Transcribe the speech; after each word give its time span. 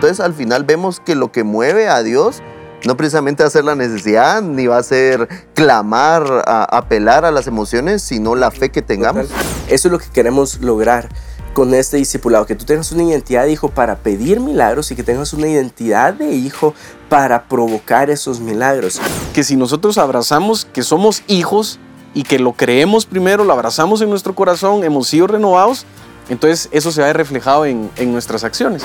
Entonces 0.00 0.20
al 0.20 0.32
final 0.32 0.64
vemos 0.64 0.98
que 0.98 1.14
lo 1.14 1.30
que 1.30 1.44
mueve 1.44 1.86
a 1.86 2.02
Dios 2.02 2.40
no 2.86 2.96
precisamente 2.96 3.42
va 3.42 3.48
a 3.48 3.50
ser 3.50 3.64
la 3.64 3.74
necesidad, 3.74 4.40
ni 4.40 4.66
va 4.66 4.78
a 4.78 4.82
ser 4.82 5.28
clamar, 5.52 6.42
apelar 6.46 7.26
a 7.26 7.30
las 7.30 7.46
emociones, 7.46 8.00
sino 8.00 8.34
la 8.34 8.50
fe 8.50 8.70
que 8.70 8.80
tengamos. 8.80 9.26
Eso 9.68 9.88
es 9.88 9.92
lo 9.92 9.98
que 9.98 10.06
queremos 10.08 10.62
lograr 10.62 11.10
con 11.52 11.74
este 11.74 11.98
discipulado, 11.98 12.46
que 12.46 12.54
tú 12.54 12.64
tengas 12.64 12.90
una 12.92 13.02
identidad 13.02 13.44
de 13.44 13.52
hijo 13.52 13.68
para 13.68 13.96
pedir 13.96 14.40
milagros 14.40 14.90
y 14.90 14.96
que 14.96 15.02
tengas 15.02 15.34
una 15.34 15.48
identidad 15.48 16.14
de 16.14 16.30
hijo 16.30 16.72
para 17.10 17.46
provocar 17.46 18.08
esos 18.08 18.40
milagros. 18.40 19.02
Que 19.34 19.44
si 19.44 19.54
nosotros 19.54 19.98
abrazamos 19.98 20.64
que 20.64 20.82
somos 20.82 21.22
hijos 21.26 21.78
y 22.14 22.22
que 22.22 22.38
lo 22.38 22.54
creemos 22.54 23.04
primero, 23.04 23.44
lo 23.44 23.52
abrazamos 23.52 24.00
en 24.00 24.08
nuestro 24.08 24.34
corazón, 24.34 24.82
hemos 24.82 25.08
sido 25.08 25.26
renovados, 25.26 25.84
entonces 26.30 26.70
eso 26.72 26.90
se 26.90 27.02
va 27.02 27.12
reflejado 27.12 27.66
en, 27.66 27.90
en 27.96 28.12
nuestras 28.14 28.44
acciones. 28.44 28.82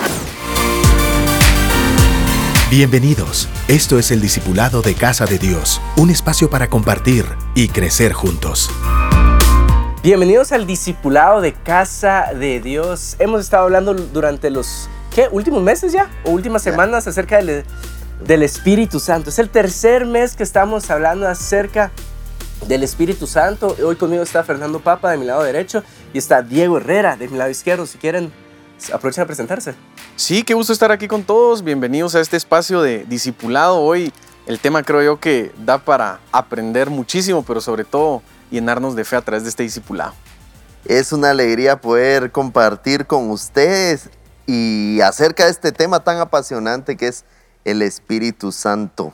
Bienvenidos. 2.68 3.48
Esto 3.68 3.96
es 3.96 4.10
el 4.10 4.20
Discipulado 4.20 4.82
de 4.82 4.94
Casa 4.94 5.24
de 5.24 5.38
Dios, 5.38 5.80
un 5.96 6.10
espacio 6.10 6.50
para 6.50 6.68
compartir 6.68 7.24
y 7.54 7.68
crecer 7.68 8.12
juntos. 8.12 8.72
Bienvenidos 10.02 10.50
al 10.50 10.66
Discipulado 10.66 11.40
de 11.40 11.52
Casa 11.52 12.32
de 12.34 12.58
Dios. 12.58 13.14
Hemos 13.20 13.42
estado 13.42 13.62
hablando 13.62 13.94
durante 13.94 14.50
los 14.50 14.90
¿qué? 15.14 15.28
últimos 15.30 15.62
meses 15.62 15.92
ya 15.92 16.10
o 16.24 16.32
últimas 16.32 16.60
semanas 16.60 17.06
acerca 17.06 17.36
del, 17.36 17.64
del 18.26 18.42
Espíritu 18.42 18.98
Santo. 18.98 19.30
Es 19.30 19.38
el 19.38 19.48
tercer 19.48 20.04
mes 20.04 20.34
que 20.34 20.42
estamos 20.42 20.90
hablando 20.90 21.28
acerca 21.28 21.92
del 22.66 22.82
Espíritu 22.82 23.28
Santo. 23.28 23.76
Hoy 23.80 23.94
conmigo 23.94 24.24
está 24.24 24.42
Fernando 24.42 24.80
Papa 24.80 25.12
de 25.12 25.18
mi 25.18 25.24
lado 25.24 25.44
derecho 25.44 25.84
y 26.12 26.18
está 26.18 26.42
Diego 26.42 26.78
Herrera 26.78 27.16
de 27.16 27.28
mi 27.28 27.38
lado 27.38 27.48
izquierdo. 27.50 27.86
Si 27.86 27.96
quieren, 27.96 28.32
aprovechen 28.92 29.24
a 29.24 29.26
presentarse. 29.26 29.74
Sí, 30.16 30.42
qué 30.42 30.54
gusto 30.54 30.72
estar 30.72 30.92
aquí 30.92 31.08
con 31.08 31.24
todos. 31.24 31.62
Bienvenidos 31.62 32.14
a 32.14 32.20
este 32.20 32.36
espacio 32.36 32.82
de 32.82 33.04
discipulado. 33.04 33.80
Hoy 33.80 34.12
el 34.46 34.60
tema 34.60 34.82
creo 34.82 35.02
yo 35.02 35.20
que 35.20 35.52
da 35.64 35.78
para 35.78 36.20
aprender 36.32 36.90
muchísimo, 36.90 37.42
pero 37.42 37.60
sobre 37.60 37.84
todo 37.84 38.22
llenarnos 38.50 38.94
de 38.94 39.04
fe 39.04 39.16
a 39.16 39.22
través 39.22 39.42
de 39.42 39.50
este 39.50 39.62
discipulado. 39.62 40.14
Es 40.84 41.12
una 41.12 41.30
alegría 41.30 41.80
poder 41.80 42.30
compartir 42.30 43.06
con 43.06 43.30
ustedes 43.30 44.08
y 44.46 45.00
acerca 45.00 45.44
de 45.44 45.50
este 45.50 45.72
tema 45.72 46.04
tan 46.04 46.18
apasionante 46.18 46.96
que 46.96 47.08
es 47.08 47.24
el 47.64 47.82
Espíritu 47.82 48.52
Santo. 48.52 49.12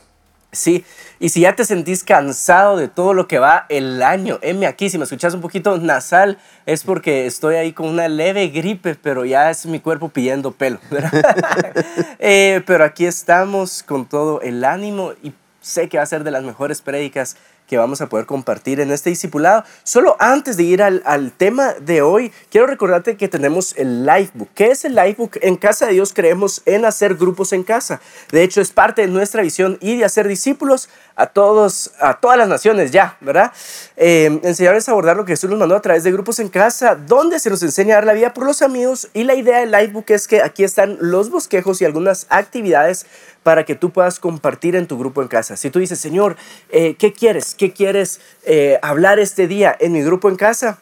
Sí, 0.55 0.85
y 1.19 1.31
si 1.31 1.41
ya 1.41 1.57
te 1.57 1.65
sentís 1.65 2.05
cansado 2.05 2.77
de 2.77 2.87
todo 2.87 3.15
lo 3.15 3.27
que 3.27 3.39
va 3.39 3.65
el 3.71 4.03
año, 4.03 4.39
M 4.43 4.67
aquí, 4.67 4.91
si 4.91 4.99
me 4.99 5.05
escuchas 5.05 5.33
un 5.33 5.41
poquito 5.41 5.79
nasal, 5.79 6.37
es 6.67 6.85
porque 6.85 7.25
estoy 7.25 7.55
ahí 7.55 7.73
con 7.73 7.89
una 7.89 8.07
leve 8.07 8.49
gripe, 8.49 8.95
pero 8.97 9.25
ya 9.25 9.49
es 9.49 9.65
mi 9.65 9.81
cuerpo 9.81 10.11
pidiendo 10.11 10.53
pelo. 10.53 10.79
Eh, 12.19 12.63
pero 12.67 12.85
aquí 12.85 13.07
estamos 13.07 13.83
con 13.83 14.07
todo 14.07 14.41
el 14.43 14.65
ánimo 14.65 15.13
y 15.23 15.33
sé 15.61 15.89
que 15.89 15.97
va 15.97 16.03
a 16.03 16.07
ser 16.07 16.23
de 16.23 16.31
las 16.31 16.45
mejores 16.45 16.81
prédicas 16.83 17.37
que 17.67 17.79
vamos 17.79 18.01
a 18.01 18.09
poder 18.09 18.27
compartir 18.27 18.81
en 18.81 18.91
este 18.91 19.11
discipulado. 19.11 19.65
Solo 19.83 20.17
antes 20.19 20.57
de 20.57 20.63
ir 20.65 20.83
al, 20.83 21.33
tema 21.37 21.73
de 21.75 22.03
hoy, 22.03 22.33
quiero 22.51 22.67
recordarte 22.67 23.17
que 23.17 23.29
tenemos 23.29 23.75
el 23.77 24.05
Lifebook. 24.05 24.49
¿Qué 24.55 24.67
es 24.67 24.85
el 24.85 24.95
Lifebook? 24.95 25.39
En 25.41 25.57
Casa 25.57 25.87
de 25.87 25.93
Dios 25.93 26.13
creemos 26.13 26.63
en 26.67 26.85
hacer 26.85 27.15
grupos 27.15 27.53
en 27.53 27.63
casa. 27.63 28.01
De 28.31 28.43
hecho, 28.43 28.61
es 28.61 28.71
parte 28.71 29.03
de 29.03 29.09
nuestra 29.09 29.43
visión 29.43 29.79
y 29.81 29.97
de 29.97 30.05
hacer 30.05 30.29
discípulos 30.29 30.89
a 31.17 31.27
todos, 31.27 31.93
a 32.01 32.15
todas 32.15 32.39
las 32.39 32.49
naciones 32.49 32.91
ya, 32.91 33.17
¿verdad? 33.21 33.53
Eh, 33.97 34.41
enseñarles 34.43 34.89
a 34.89 34.93
abordar 34.93 35.17
lo 35.17 35.25
que 35.25 35.33
Jesús 35.33 35.51
nos 35.51 35.59
mandó 35.59 35.77
a 35.77 35.83
través 35.83 36.05
de 36.05 36.13
grupos 36.13 36.39
en 36.41 36.49
casa, 36.49 36.95
donde 36.95 37.39
se 37.39 37.51
nos 37.51 37.63
enseña 37.63 37.95
a 37.95 37.97
dar 37.97 38.07
la 38.07 38.13
vida 38.13 38.35
por 38.35 38.45
los 38.45 38.63
amigos. 38.63 39.09
Y 39.15 39.25
la 39.25 39.35
idea 39.35 39.61
del 39.61 39.71
Lifebook 39.71 40.11
es 40.11 40.27
que 40.27 40.43
aquí 40.43 40.65
están 40.65 40.99
los 41.01 41.31
bosquejos 41.31 41.81
y 41.81 41.85
algunas 41.85 42.27
actividades 42.29 43.07
para 43.43 43.65
que 43.65 43.75
tú 43.75 43.91
puedas 43.91 44.19
compartir 44.21 44.77
en 44.77 44.87
tu 44.87 44.99
grupo 44.99 45.23
en 45.23 45.29
casa. 45.29 45.57
Si 45.57 45.71
tú 45.71 45.79
dices, 45.79 45.99
Señor, 45.99 46.37
eh, 46.71 46.95
¿qué 46.97 47.13
quieres? 47.13 47.55
¿Qué 47.63 47.73
quieres 47.73 48.19
eh, 48.45 48.81
hablar 48.83 49.21
este 49.21 49.47
día 49.47 49.77
en 49.79 49.93
mi 49.93 50.03
grupo 50.03 50.29
en 50.29 50.35
casa? 50.35 50.81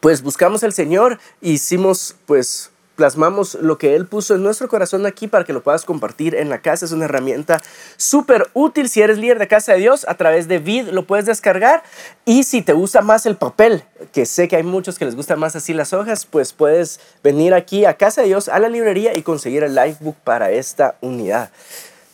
Pues 0.00 0.22
buscamos 0.22 0.64
al 0.64 0.72
Señor 0.72 1.18
e 1.42 1.50
hicimos 1.50 2.16
pues 2.24 2.70
plasmamos 2.96 3.58
lo 3.60 3.76
que 3.76 3.94
Él 3.94 4.06
puso 4.06 4.34
en 4.34 4.42
nuestro 4.42 4.68
corazón 4.68 5.04
aquí 5.04 5.28
para 5.28 5.44
que 5.44 5.52
lo 5.52 5.62
puedas 5.62 5.84
compartir 5.84 6.34
en 6.34 6.48
la 6.48 6.62
casa. 6.62 6.86
Es 6.86 6.92
una 6.92 7.04
herramienta 7.04 7.60
súper 7.98 8.48
útil 8.54 8.88
si 8.88 9.02
eres 9.02 9.18
líder 9.18 9.38
de 9.38 9.48
casa 9.48 9.74
de 9.74 9.80
Dios. 9.80 10.06
A 10.08 10.14
través 10.14 10.48
de 10.48 10.60
Vid 10.60 10.88
lo 10.88 11.06
puedes 11.06 11.26
descargar. 11.26 11.82
Y 12.24 12.44
si 12.44 12.62
te 12.62 12.72
gusta 12.72 13.02
más 13.02 13.26
el 13.26 13.36
papel, 13.36 13.84
que 14.10 14.24
sé 14.24 14.48
que 14.48 14.56
hay 14.56 14.62
muchos 14.62 14.98
que 14.98 15.04
les 15.04 15.14
gusta 15.14 15.36
más 15.36 15.56
así 15.56 15.74
las 15.74 15.92
hojas, 15.92 16.24
pues 16.24 16.54
puedes 16.54 17.00
venir 17.22 17.52
aquí 17.52 17.84
a 17.84 17.98
casa 17.98 18.22
de 18.22 18.28
Dios, 18.28 18.48
a 18.48 18.58
la 18.60 18.70
librería 18.70 19.14
y 19.14 19.20
conseguir 19.20 19.62
el 19.62 19.74
Lifebook 19.74 20.16
para 20.24 20.52
esta 20.52 20.96
unidad. 21.02 21.50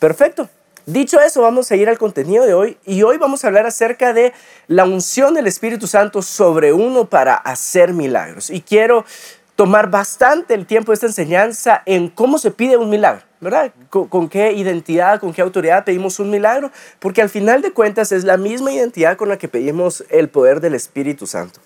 Perfecto. 0.01 0.49
Dicho 0.87 1.19
eso, 1.19 1.41
vamos 1.41 1.71
a 1.71 1.77
ir 1.77 1.89
al 1.89 1.97
contenido 1.97 2.45
de 2.45 2.53
hoy 2.53 2.77
y 2.85 3.03
hoy 3.05 3.17
vamos 3.17 3.43
a 3.43 3.47
hablar 3.47 3.65
acerca 3.65 4.13
de 4.13 4.35
la 4.67 4.85
unción 4.85 5.33
del 5.33 5.47
Espíritu 5.47 5.87
Santo 5.87 6.21
sobre 6.21 6.75
uno 6.75 7.07
para 7.07 7.35
hacer 7.35 7.95
milagros. 7.95 8.51
Y 8.51 8.61
quiero 8.61 9.07
tomar 9.57 9.89
bastante 9.89 10.53
el 10.53 10.67
tiempo 10.67 10.93
de 10.93 10.95
esta 10.95 11.07
enseñanza 11.07 11.83
en 11.87 12.11
cómo 12.11 12.37
se 12.37 12.51
pide 12.51 12.77
un 12.77 12.91
milagro, 12.91 13.23
¿verdad? 13.41 13.73
Con, 13.89 14.29
qué 14.29 14.53
identidad, 14.53 15.21
con 15.21 15.33
qué 15.33 15.41
autoridad 15.41 15.85
pedimos 15.85 16.19
un 16.19 16.29
milagro, 16.29 16.71
porque 16.99 17.23
al 17.23 17.31
final 17.31 17.63
de 17.63 17.73
cuentas 17.73 18.13
es 18.13 18.25
la 18.25 18.37
misma 18.37 18.71
identidad 18.71 19.17
con 19.17 19.31
la 19.31 19.39
que 19.39 19.49
pedimos 19.49 20.05
el 20.11 20.29
poder 20.29 20.61
del 20.61 20.75
Espíritu 20.75 21.27
Santo. 21.27 21.61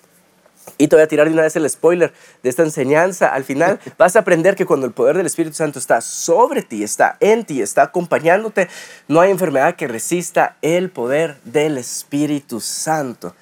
Y 0.77 0.87
te 0.87 0.95
voy 0.95 1.03
a 1.03 1.07
tirar 1.07 1.27
de 1.27 1.33
una 1.33 1.43
vez 1.43 1.55
el 1.55 1.69
spoiler 1.69 2.13
de 2.43 2.49
esta 2.49 2.63
enseñanza. 2.63 3.27
Al 3.27 3.43
final 3.43 3.79
vas 3.97 4.15
a 4.15 4.19
aprender 4.19 4.55
que 4.55 4.65
cuando 4.65 4.85
el 4.85 4.93
poder 4.93 5.17
del 5.17 5.25
Espíritu 5.25 5.55
Santo 5.55 5.79
está 5.79 6.01
sobre 6.01 6.61
ti, 6.61 6.83
está 6.83 7.17
en 7.19 7.45
ti, 7.45 7.61
está 7.61 7.83
acompañándote, 7.83 8.69
no 9.07 9.21
hay 9.21 9.31
enfermedad 9.31 9.75
que 9.75 9.87
resista 9.87 10.57
el 10.61 10.89
poder 10.89 11.39
del 11.43 11.77
Espíritu 11.77 12.61
Santo. 12.61 13.35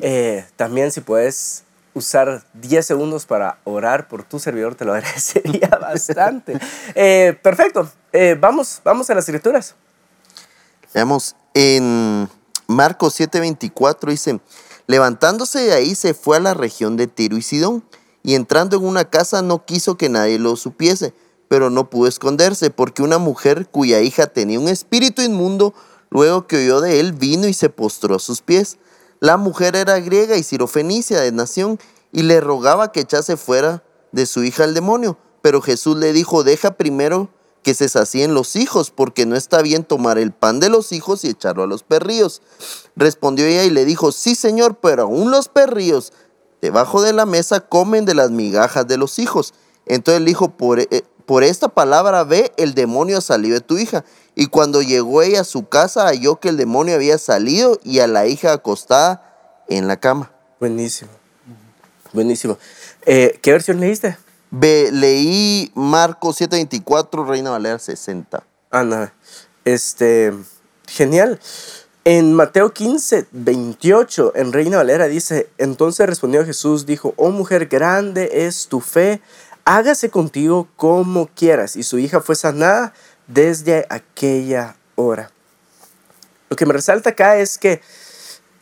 Eh, 0.00 0.44
también 0.56 0.90
si 0.90 1.00
puedes 1.00 1.64
usar 1.94 2.42
10 2.54 2.86
segundos 2.86 3.26
para 3.26 3.58
orar 3.64 4.08
por 4.08 4.24
tu 4.24 4.38
servidor, 4.38 4.74
te 4.74 4.84
lo 4.84 4.94
agradecería 4.94 5.68
bastante. 5.80 6.58
Eh, 6.94 7.38
perfecto, 7.42 7.90
eh, 8.12 8.36
vamos, 8.38 8.80
vamos 8.84 9.08
a 9.10 9.14
las 9.14 9.28
escrituras. 9.28 9.74
Veamos, 10.94 11.36
en 11.54 12.28
Marcos 12.66 13.18
7:24 13.18 14.10
dice, 14.10 14.40
levantándose 14.86 15.60
de 15.60 15.72
ahí 15.72 15.94
se 15.94 16.14
fue 16.14 16.36
a 16.36 16.40
la 16.40 16.54
región 16.54 16.96
de 16.96 17.06
Tiro 17.06 17.36
y 17.36 17.42
Sidón, 17.42 17.84
y 18.22 18.34
entrando 18.34 18.76
en 18.76 18.84
una 18.84 19.04
casa 19.04 19.42
no 19.42 19.64
quiso 19.64 19.96
que 19.96 20.08
nadie 20.08 20.38
lo 20.38 20.56
supiese, 20.56 21.14
pero 21.48 21.70
no 21.70 21.90
pudo 21.90 22.08
esconderse, 22.08 22.70
porque 22.70 23.02
una 23.02 23.18
mujer 23.18 23.68
cuya 23.70 24.00
hija 24.00 24.26
tenía 24.26 24.58
un 24.58 24.68
espíritu 24.68 25.22
inmundo, 25.22 25.74
luego 26.10 26.46
que 26.46 26.56
oyó 26.56 26.80
de 26.80 27.00
él, 27.00 27.12
vino 27.12 27.48
y 27.48 27.54
se 27.54 27.68
postró 27.68 28.16
a 28.16 28.20
sus 28.20 28.42
pies. 28.42 28.78
La 29.20 29.36
mujer 29.36 29.76
era 29.76 30.00
griega 30.00 30.36
y 30.36 30.42
sirofenicia 30.42 31.20
de 31.20 31.32
nación 31.32 31.78
y 32.10 32.22
le 32.22 32.40
rogaba 32.40 32.92
que 32.92 33.00
echase 33.00 33.36
fuera 33.36 33.82
de 34.12 34.26
su 34.26 34.44
hija 34.44 34.64
el 34.64 34.74
demonio. 34.74 35.18
Pero 35.42 35.60
Jesús 35.60 35.96
le 35.96 36.12
dijo, 36.12 36.44
deja 36.44 36.72
primero 36.72 37.28
que 37.62 37.74
se 37.74 37.88
sacien 37.88 38.34
los 38.34 38.56
hijos, 38.56 38.90
porque 38.90 39.26
no 39.26 39.36
está 39.36 39.62
bien 39.62 39.84
tomar 39.84 40.18
el 40.18 40.32
pan 40.32 40.60
de 40.60 40.68
los 40.68 40.92
hijos 40.92 41.24
y 41.24 41.28
echarlo 41.28 41.62
a 41.62 41.66
los 41.66 41.82
perrillos. 41.82 42.42
Respondió 42.96 43.46
ella 43.46 43.64
y 43.64 43.70
le 43.70 43.84
dijo, 43.84 44.12
sí 44.12 44.34
señor, 44.34 44.76
pero 44.80 45.04
aún 45.04 45.30
los 45.30 45.48
perrillos 45.48 46.12
debajo 46.60 47.02
de 47.02 47.12
la 47.12 47.26
mesa 47.26 47.60
comen 47.60 48.04
de 48.04 48.14
las 48.14 48.30
migajas 48.30 48.86
de 48.86 48.96
los 48.96 49.18
hijos. 49.18 49.52
Entonces 49.84 50.24
dijo, 50.24 50.50
por, 50.56 50.80
eh, 50.80 51.02
por 51.26 51.42
esta 51.42 51.68
palabra 51.68 52.24
ve, 52.24 52.52
el 52.56 52.74
demonio 52.74 53.18
ha 53.18 53.20
salido 53.20 53.54
de 53.54 53.60
tu 53.60 53.78
hija. 53.78 54.04
Y 54.34 54.46
cuando 54.46 54.80
llegó 54.80 55.22
ella 55.22 55.42
a 55.42 55.44
su 55.44 55.68
casa, 55.68 56.06
halló 56.06 56.40
que 56.40 56.48
el 56.48 56.56
demonio 56.56 56.94
había 56.94 57.18
salido 57.18 57.78
y 57.84 57.98
a 57.98 58.06
la 58.06 58.26
hija 58.26 58.52
acostada 58.52 59.64
en 59.68 59.88
la 59.88 59.98
cama. 59.98 60.32
Buenísimo. 60.58 61.10
Buenísimo. 62.12 62.58
Eh, 63.04 63.38
¿Qué 63.42 63.52
versión 63.52 63.80
leíste? 63.80 64.16
Leí 64.52 65.72
Marcos 65.74 66.36
724, 66.36 67.24
Reina 67.24 67.50
Valera 67.50 67.78
60. 67.78 68.42
Ah, 68.70 68.84
no. 68.84 69.10
Este, 69.64 70.32
genial. 70.86 71.40
En 72.04 72.34
Mateo 72.34 72.72
15, 72.72 73.28
28, 73.30 74.32
en 74.34 74.52
Reina 74.52 74.78
Valera 74.78 75.06
dice, 75.06 75.48
entonces 75.58 76.06
respondió 76.06 76.44
Jesús, 76.44 76.84
dijo, 76.84 77.14
oh 77.16 77.30
mujer, 77.30 77.66
grande 77.66 78.46
es 78.46 78.66
tu 78.66 78.80
fe, 78.80 79.20
hágase 79.64 80.10
contigo 80.10 80.68
como 80.76 81.28
quieras. 81.28 81.76
Y 81.76 81.84
su 81.84 81.98
hija 81.98 82.20
fue 82.20 82.34
sanada 82.34 82.92
desde 83.28 83.86
aquella 83.88 84.76
hora. 84.96 85.30
Lo 86.50 86.56
que 86.56 86.66
me 86.66 86.72
resalta 86.72 87.10
acá 87.10 87.36
es 87.36 87.56
que 87.56 87.80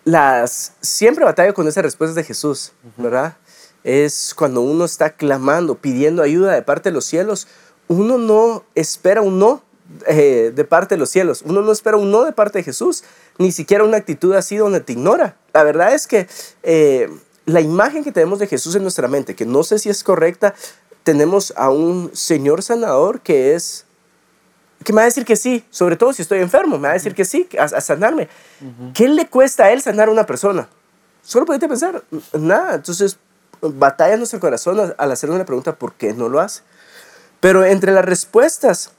las 0.05 0.75
siempre 0.81 1.25
batalla 1.25 1.53
con 1.53 1.67
esas 1.67 1.83
respuestas 1.83 2.15
de 2.15 2.25
Jesús, 2.25 2.73
¿verdad? 2.97 3.37
Es 3.85 4.35
cuando 4.35 4.61
uno 4.61 4.85
está 4.85 5.11
clamando, 5.11 5.75
pidiendo 5.77 6.23
ayuda 6.23 6.53
de 6.53 6.63
parte 6.63 6.91
de 6.91 6.95
los 6.95 7.05
cielos, 7.05 7.49
uno 7.89 8.19
no 8.19 8.65
espera 8.75 9.23
un 9.23 9.39
no 9.39 9.63
eh, 10.07 10.53
de 10.55 10.65
parte 10.65 10.95
de 10.95 10.99
los 10.99 11.11
cielos, 11.11 11.43
uno 11.45 11.63
no 11.63 11.73
espera 11.73 11.97
un 11.97 12.11
no 12.11 12.25
de 12.25 12.33
parte 12.33 12.59
de 12.59 12.63
Jesús, 12.63 13.03
ni 13.39 13.51
siquiera 13.53 13.85
una 13.85 13.97
actitud 13.97 14.35
así 14.35 14.57
donde 14.57 14.81
te 14.81 14.93
ignora. 14.93 15.37
La 15.53 15.65
verdad 15.65 15.95
es 15.95 16.07
que 16.07 16.29
eh, 16.63 17.11
la 17.47 17.61
imagen 17.61 18.05
que 18.05 18.13
tenemos 18.13 18.39
de 18.39 18.47
Jesús 18.47 18.77
en 18.77 18.83
nuestra 18.83 19.09
mente, 19.09 19.35
que 19.35 19.47
no 19.47 19.65
sé 19.65 19.79
si 19.79 19.89
es 19.89 20.05
correcta, 20.05 20.55
tenemos 21.03 21.53
a 21.57 21.71
un 21.71 22.11
Señor 22.15 22.63
sanador 22.63 23.21
que 23.21 23.55
es 23.55 23.87
que 24.85 24.93
me 24.93 24.99
va 24.99 25.03
a 25.03 25.07
decir 25.07 25.25
que 25.25 25.37
sí, 25.37 25.65
sobre 25.71 25.97
todo 25.97 26.13
si 26.13 26.23
estoy 26.23 26.39
enfermo, 26.39 26.79
me 26.79 26.85
va 26.85 26.91
a 26.91 26.95
decir 26.95 27.15
que 27.15 27.25
sí, 27.25 27.49
a, 27.59 27.65
a 27.65 27.81
sanarme. 27.81 28.29
¿Qué 28.95 29.09
le 29.09 29.27
cuesta 29.29 29.65
a 29.65 29.73
él 29.73 29.83
sanar 29.83 30.09
a 30.09 30.13
una 30.13 30.25
persona? 30.25 30.69
Solo 31.23 31.45
podete 31.45 31.69
pensar, 31.69 32.03
nada. 32.33 32.77
Entonces, 32.77 33.19
batalla 33.63 34.17
nuestro 34.17 34.41
corazón 34.41 34.95
al- 34.97 35.13
hacerle 35.13 35.37
una 35.37 35.45
pregunta, 35.45 35.75
¿por 35.77 35.95
qué 35.95 36.15
no 36.15 36.29
lo 36.29 36.41
hace? 36.41 36.63
Pero 37.41 37.65
entre 37.65 37.93
las 37.93 38.05
respuestas, 38.05 38.91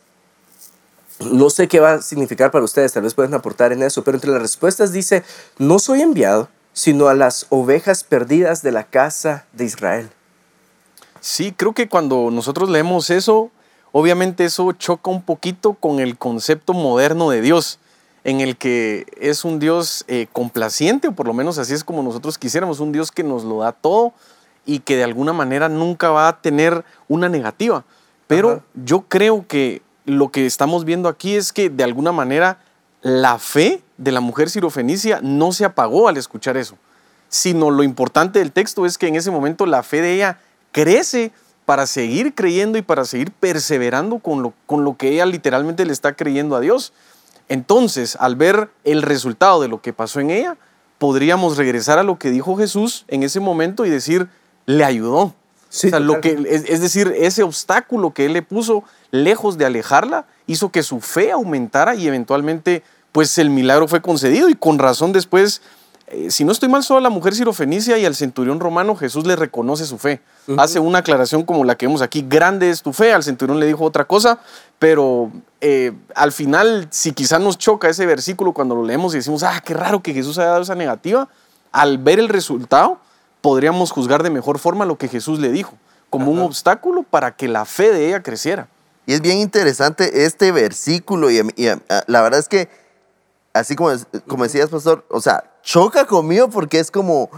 no 1.19 1.49
sé 1.49 1.67
qué 1.67 1.79
va 1.79 1.93
a 1.93 2.01
significar 2.01 2.51
para 2.51 2.65
ustedes, 2.65 2.93
tal 2.93 3.03
vez 3.03 3.13
pueden 3.13 3.33
aportar 3.33 3.71
en 3.73 3.83
eso, 3.83 4.03
pero 4.03 4.17
entre 4.17 4.31
las 4.31 4.41
respuestas 4.41 4.91
dice, 4.91 5.23
no 5.57 5.77
soy 5.77 6.01
enviado, 6.01 6.49
sino 6.73 7.07
a 7.07 7.13
las 7.13 7.45
ovejas 7.49 8.03
perdidas 8.03 8.63
de 8.63 8.71
la 8.71 8.85
casa 8.85 9.45
de 9.53 9.65
Israel. 9.65 10.09
Sí, 11.19 11.53
creo 11.55 11.73
que 11.73 11.87
cuando 11.87 12.31
nosotros 12.31 12.69
leemos 12.69 13.11
eso, 13.11 13.51
obviamente 13.91 14.45
eso 14.45 14.71
choca 14.71 15.11
un 15.11 15.21
poquito 15.21 15.73
con 15.73 15.99
el 15.99 16.17
concepto 16.17 16.73
moderno 16.73 17.29
de 17.29 17.41
Dios, 17.41 17.77
en 18.23 18.41
el 18.41 18.57
que 18.57 19.05
es 19.19 19.45
un 19.45 19.59
Dios 19.59 20.05
eh, 20.07 20.27
complaciente, 20.31 21.09
o 21.09 21.11
por 21.11 21.27
lo 21.27 21.33
menos 21.33 21.57
así 21.59 21.73
es 21.73 21.83
como 21.83 22.01
nosotros 22.01 22.37
quisiéramos, 22.37 22.79
un 22.79 22.91
Dios 22.91 23.11
que 23.11 23.23
nos 23.23 23.43
lo 23.43 23.59
da 23.59 23.71
todo 23.71 24.13
y 24.65 24.79
que 24.79 24.95
de 24.95 25.03
alguna 25.03 25.33
manera 25.33 25.69
nunca 25.69 26.09
va 26.09 26.27
a 26.27 26.41
tener 26.41 26.83
una 27.07 27.29
negativa. 27.29 27.83
Pero 28.27 28.49
Ajá. 28.49 28.61
yo 28.75 29.01
creo 29.07 29.45
que 29.47 29.81
lo 30.05 30.29
que 30.29 30.45
estamos 30.45 30.85
viendo 30.85 31.09
aquí 31.09 31.35
es 31.35 31.51
que 31.53 31.69
de 31.69 31.83
alguna 31.83 32.11
manera 32.11 32.59
la 33.01 33.39
fe 33.39 33.81
de 33.97 34.11
la 34.11 34.21
mujer 34.21 34.49
sirofenicia 34.49 35.19
no 35.21 35.51
se 35.51 35.65
apagó 35.65 36.07
al 36.07 36.17
escuchar 36.17 36.57
eso, 36.57 36.77
sino 37.29 37.71
lo 37.71 37.83
importante 37.83 38.39
del 38.39 38.51
texto 38.51 38.85
es 38.85 38.97
que 38.97 39.07
en 39.07 39.15
ese 39.15 39.31
momento 39.31 39.65
la 39.65 39.83
fe 39.83 40.01
de 40.01 40.13
ella 40.13 40.39
crece 40.71 41.31
para 41.65 41.85
seguir 41.85 42.35
creyendo 42.35 42.77
y 42.77 42.81
para 42.81 43.05
seguir 43.05 43.31
perseverando 43.31 44.19
con 44.19 44.43
lo, 44.43 44.53
con 44.65 44.83
lo 44.83 44.97
que 44.97 45.09
ella 45.09 45.25
literalmente 45.25 45.85
le 45.85 45.93
está 45.93 46.13
creyendo 46.13 46.55
a 46.55 46.59
Dios. 46.59 46.93
Entonces, 47.49 48.17
al 48.19 48.35
ver 48.35 48.69
el 48.83 49.01
resultado 49.01 49.61
de 49.61 49.67
lo 49.67 49.81
que 49.81 49.93
pasó 49.93 50.19
en 50.19 50.31
ella, 50.31 50.57
podríamos 50.97 51.57
regresar 51.57 51.97
a 51.97 52.03
lo 52.03 52.19
que 52.19 52.29
dijo 52.29 52.55
Jesús 52.55 53.05
en 53.07 53.23
ese 53.23 53.39
momento 53.39 53.85
y 53.85 53.89
decir, 53.89 54.29
le 54.65 54.83
ayudó. 54.83 55.33
Sí, 55.69 55.87
o 55.87 55.89
sea, 55.91 55.99
lo 55.99 56.19
que, 56.19 56.31
es 56.49 56.81
decir, 56.81 57.13
ese 57.17 57.43
obstáculo 57.43 58.13
que 58.13 58.25
él 58.25 58.33
le 58.33 58.41
puso, 58.41 58.83
lejos 59.11 59.57
de 59.57 59.65
alejarla, 59.65 60.25
hizo 60.45 60.69
que 60.69 60.83
su 60.83 60.99
fe 60.99 61.31
aumentara 61.31 61.95
y 61.95 62.07
eventualmente, 62.07 62.83
pues 63.13 63.37
el 63.37 63.49
milagro 63.49 63.87
fue 63.87 64.01
concedido. 64.01 64.49
Y 64.49 64.55
con 64.55 64.79
razón 64.79 65.13
después, 65.13 65.61
eh, 66.07 66.29
si 66.29 66.43
no 66.43 66.51
estoy 66.51 66.67
mal, 66.67 66.83
solo 66.83 66.97
a 66.97 67.01
la 67.01 67.09
mujer 67.09 67.33
sirofenicia 67.33 67.97
y 67.97 68.05
al 68.05 68.15
centurión 68.15 68.59
romano, 68.59 68.97
Jesús 68.97 69.25
le 69.25 69.37
reconoce 69.37 69.85
su 69.85 69.97
fe. 69.97 70.19
Hace 70.57 70.79
una 70.79 70.99
aclaración 70.99 71.43
como 71.43 71.63
la 71.63 71.77
que 71.77 71.87
vemos 71.87 72.01
aquí, 72.01 72.25
grande 72.27 72.69
es 72.69 72.81
tu 72.81 72.91
fe, 72.91 73.13
al 73.13 73.23
centurión 73.23 73.57
le 73.59 73.65
dijo 73.65 73.85
otra 73.85 74.03
cosa, 74.03 74.39
pero 74.77 75.31
eh, 75.61 75.93
al 76.13 76.33
final, 76.33 76.87
si 76.89 77.13
quizás 77.13 77.39
nos 77.39 77.57
choca 77.57 77.87
ese 77.87 78.05
versículo 78.05 78.51
cuando 78.51 78.75
lo 78.75 78.83
leemos 78.83 79.13
y 79.13 79.17
decimos, 79.17 79.43
ah, 79.43 79.61
qué 79.63 79.73
raro 79.73 80.03
que 80.03 80.13
Jesús 80.13 80.37
haya 80.37 80.49
dado 80.49 80.63
esa 80.63 80.75
negativa, 80.75 81.29
al 81.71 81.97
ver 81.97 82.19
el 82.19 82.27
resultado, 82.27 82.99
podríamos 83.41 83.91
juzgar 83.91 84.23
de 84.23 84.29
mejor 84.29 84.59
forma 84.59 84.85
lo 84.85 84.97
que 84.97 85.07
Jesús 85.07 85.39
le 85.39 85.51
dijo, 85.51 85.73
como 86.09 86.31
un 86.31 86.39
obstáculo 86.39 87.03
para 87.03 87.35
que 87.35 87.47
la 87.47 87.65
fe 87.65 87.91
de 87.91 88.07
ella 88.07 88.21
creciera. 88.23 88.67
Y 89.05 89.13
es 89.13 89.21
bien 89.21 89.39
interesante 89.39 90.25
este 90.25 90.51
versículo 90.51 91.31
y, 91.31 91.41
y 91.55 91.67
a- 91.67 91.81
a- 91.89 92.03
la 92.07 92.21
verdad 92.21 92.39
es 92.39 92.47
que, 92.47 92.69
así 93.53 93.75
como, 93.75 93.91
como 94.27 94.43
decías, 94.43 94.69
pastor, 94.69 95.05
o 95.09 95.19
sea, 95.21 95.43
choca 95.63 96.05
conmigo 96.05 96.49
porque 96.49 96.79
es 96.79 96.91
como, 96.91 97.29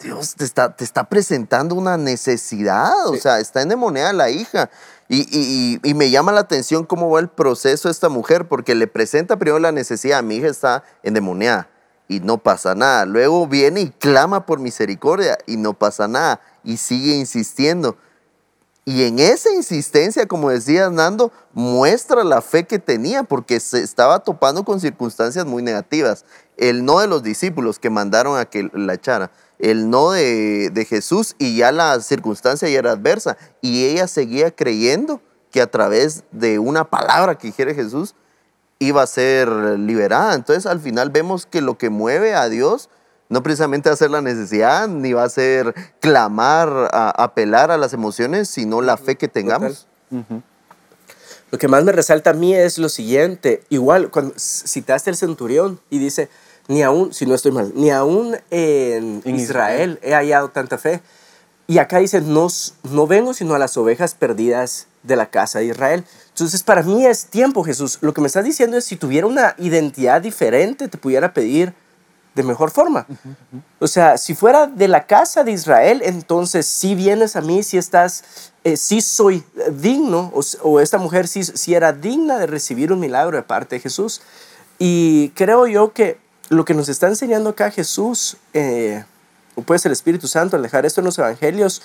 Dios 0.00 0.34
te 0.34 0.44
está, 0.44 0.76
te 0.76 0.84
está 0.84 1.04
presentando 1.04 1.74
una 1.74 1.96
necesidad, 1.96 2.92
o 3.08 3.16
sea, 3.16 3.40
está 3.40 3.62
endemoniada 3.62 4.12
la 4.12 4.28
hija. 4.30 4.70
Y, 5.08 5.20
y- 5.20 5.80
y- 5.84 5.90
y 5.90 5.94
me 5.94 6.10
llama 6.10 6.32
la 6.32 6.40
atención 6.40 6.84
cómo 6.84 7.10
va 7.10 7.20
el 7.20 7.28
proceso 7.28 7.88
de 7.88 7.92
esta 7.92 8.08
mujer, 8.08 8.46
porque 8.48 8.74
le 8.74 8.86
presenta 8.86 9.36
primero 9.38 9.58
la 9.58 9.72
necesidad, 9.72 10.22
mi 10.22 10.36
hija 10.36 10.48
está 10.48 10.82
endemoniada 11.02 11.68
y 12.08 12.20
no 12.20 12.38
pasa 12.38 12.74
nada. 12.74 13.06
Luego 13.06 13.46
viene 13.46 13.80
y 13.80 13.90
clama 13.90 14.46
por 14.46 14.58
misericordia 14.58 15.38
y 15.46 15.56
no 15.56 15.74
pasa 15.74 16.08
nada 16.08 16.40
y 16.62 16.76
sigue 16.76 17.14
insistiendo. 17.14 17.96
Y 18.86 19.04
en 19.04 19.18
esa 19.18 19.50
insistencia, 19.54 20.26
como 20.26 20.50
decía 20.50 20.90
Nando, 20.90 21.32
muestra 21.54 22.22
la 22.22 22.42
fe 22.42 22.64
que 22.64 22.78
tenía 22.78 23.22
porque 23.22 23.58
se 23.58 23.80
estaba 23.80 24.18
topando 24.18 24.64
con 24.64 24.78
circunstancias 24.78 25.46
muy 25.46 25.62
negativas. 25.62 26.26
El 26.58 26.84
no 26.84 27.00
de 27.00 27.06
los 27.06 27.22
discípulos 27.22 27.78
que 27.78 27.88
mandaron 27.88 28.38
a 28.38 28.44
que 28.44 28.68
la 28.74 28.94
echara, 28.94 29.30
el 29.58 29.88
no 29.88 30.10
de, 30.10 30.68
de 30.70 30.84
Jesús 30.84 31.34
y 31.38 31.56
ya 31.56 31.72
la 31.72 31.98
circunstancia 32.00 32.68
ya 32.68 32.78
era 32.78 32.92
adversa. 32.92 33.38
Y 33.62 33.86
ella 33.86 34.06
seguía 34.06 34.50
creyendo 34.50 35.22
que 35.50 35.62
a 35.62 35.70
través 35.70 36.24
de 36.30 36.58
una 36.58 36.84
palabra 36.84 37.36
que 37.36 37.46
dijera 37.46 37.72
Jesús 37.72 38.14
iba 38.78 39.02
a 39.02 39.06
ser 39.06 39.48
liberada. 39.48 40.34
Entonces 40.34 40.66
al 40.66 40.80
final 40.80 41.10
vemos 41.10 41.46
que 41.46 41.60
lo 41.60 41.78
que 41.78 41.90
mueve 41.90 42.34
a 42.34 42.48
Dios 42.48 42.90
no 43.28 43.42
precisamente 43.42 43.88
va 43.88 43.94
a 43.94 43.96
ser 43.96 44.10
la 44.10 44.20
necesidad, 44.20 44.86
ni 44.88 45.12
va 45.12 45.24
a 45.24 45.28
ser 45.28 45.74
clamar, 46.00 46.68
a- 46.92 47.10
apelar 47.22 47.70
a 47.70 47.78
las 47.78 47.92
emociones, 47.92 48.48
sino 48.48 48.80
la 48.82 48.96
fe 48.96 49.16
que 49.16 49.28
tengamos. 49.28 49.86
Lo 51.50 51.58
que 51.58 51.68
más 51.68 51.84
me 51.84 51.92
resalta 51.92 52.30
a 52.30 52.32
mí 52.34 52.54
es 52.54 52.78
lo 52.78 52.88
siguiente. 52.88 53.62
Igual, 53.68 54.10
cuando 54.10 54.34
citaste 54.38 55.10
el 55.10 55.16
centurión 55.16 55.80
y 55.88 55.98
dice, 55.98 56.28
ni 56.68 56.82
aún, 56.82 57.12
si 57.14 57.26
no 57.26 57.34
estoy 57.34 57.52
mal, 57.52 57.72
ni 57.74 57.90
aún 57.90 58.36
en, 58.50 59.22
En 59.24 59.36
Israel, 59.36 59.98
he 60.02 60.14
hallado 60.14 60.48
tanta 60.50 60.78
fe. 60.78 61.00
Y 61.66 61.78
acá 61.78 61.98
dice, 61.98 62.20
no, 62.20 62.48
no 62.90 63.06
vengo 63.06 63.32
sino 63.34 63.54
a 63.54 63.58
las 63.58 63.76
ovejas 63.76 64.14
perdidas 64.14 64.86
de 65.02 65.16
la 65.16 65.26
casa 65.30 65.60
de 65.60 65.66
Israel. 65.66 66.04
Entonces, 66.34 66.64
para 66.64 66.82
mí 66.82 67.06
es 67.06 67.26
tiempo, 67.26 67.62
Jesús. 67.62 67.98
Lo 68.00 68.12
que 68.12 68.20
me 68.20 68.26
estás 68.26 68.44
diciendo 68.44 68.76
es, 68.76 68.84
si 68.84 68.96
tuviera 68.96 69.24
una 69.24 69.54
identidad 69.56 70.20
diferente, 70.20 70.88
te 70.88 70.98
pudiera 70.98 71.32
pedir 71.32 71.72
de 72.34 72.42
mejor 72.42 72.72
forma. 72.72 73.06
O 73.78 73.86
sea, 73.86 74.18
si 74.18 74.34
fuera 74.34 74.66
de 74.66 74.88
la 74.88 75.06
casa 75.06 75.44
de 75.44 75.52
Israel, 75.52 76.02
entonces 76.04 76.66
si 76.66 76.96
vienes 76.96 77.36
a 77.36 77.40
mí, 77.40 77.62
si 77.62 77.78
estás, 77.78 78.24
eh, 78.64 78.76
si 78.76 79.00
soy 79.00 79.44
eh, 79.56 79.70
digno, 79.70 80.32
o, 80.34 80.80
esta 80.80 80.98
mujer 80.98 81.28
sí, 81.28 81.44
sí 81.44 81.72
era 81.72 81.92
digna 81.92 82.36
de 82.38 82.48
recibir 82.48 82.92
un 82.92 82.98
milagro 82.98 83.36
de 83.36 83.44
parte 83.44 83.76
de 83.76 83.80
Jesús. 83.80 84.20
Y 84.80 85.28
creo 85.36 85.68
yo 85.68 85.92
que 85.92 86.18
lo 86.48 86.64
que 86.64 86.74
nos 86.74 86.88
está 86.88 87.06
enseñando 87.06 87.50
acá 87.50 87.70
Jesús, 87.70 88.38
eh, 88.54 89.04
o 89.54 89.62
puede 89.62 89.78
ser 89.78 89.90
el 89.90 89.94
Espíritu 89.94 90.26
Santo 90.26 90.56
al 90.56 90.62
dejar 90.62 90.84
esto 90.84 91.00
en 91.00 91.04
los 91.04 91.16
evangelios, 91.16 91.80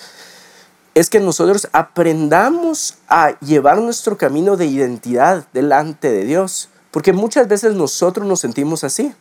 es 0.94 1.08
que 1.10 1.20
nosotros 1.20 1.68
aprendamos 1.72 2.96
a 3.08 3.38
llevar 3.40 3.78
nuestro 3.78 4.16
camino 4.18 4.56
de 4.56 4.66
identidad 4.66 5.46
delante 5.52 6.10
de 6.10 6.24
Dios. 6.24 6.68
Porque 6.90 7.12
muchas 7.12 7.46
veces 7.46 7.74
nosotros 7.74 8.26
nos 8.26 8.40
sentimos 8.40 8.82
así. 8.84 9.14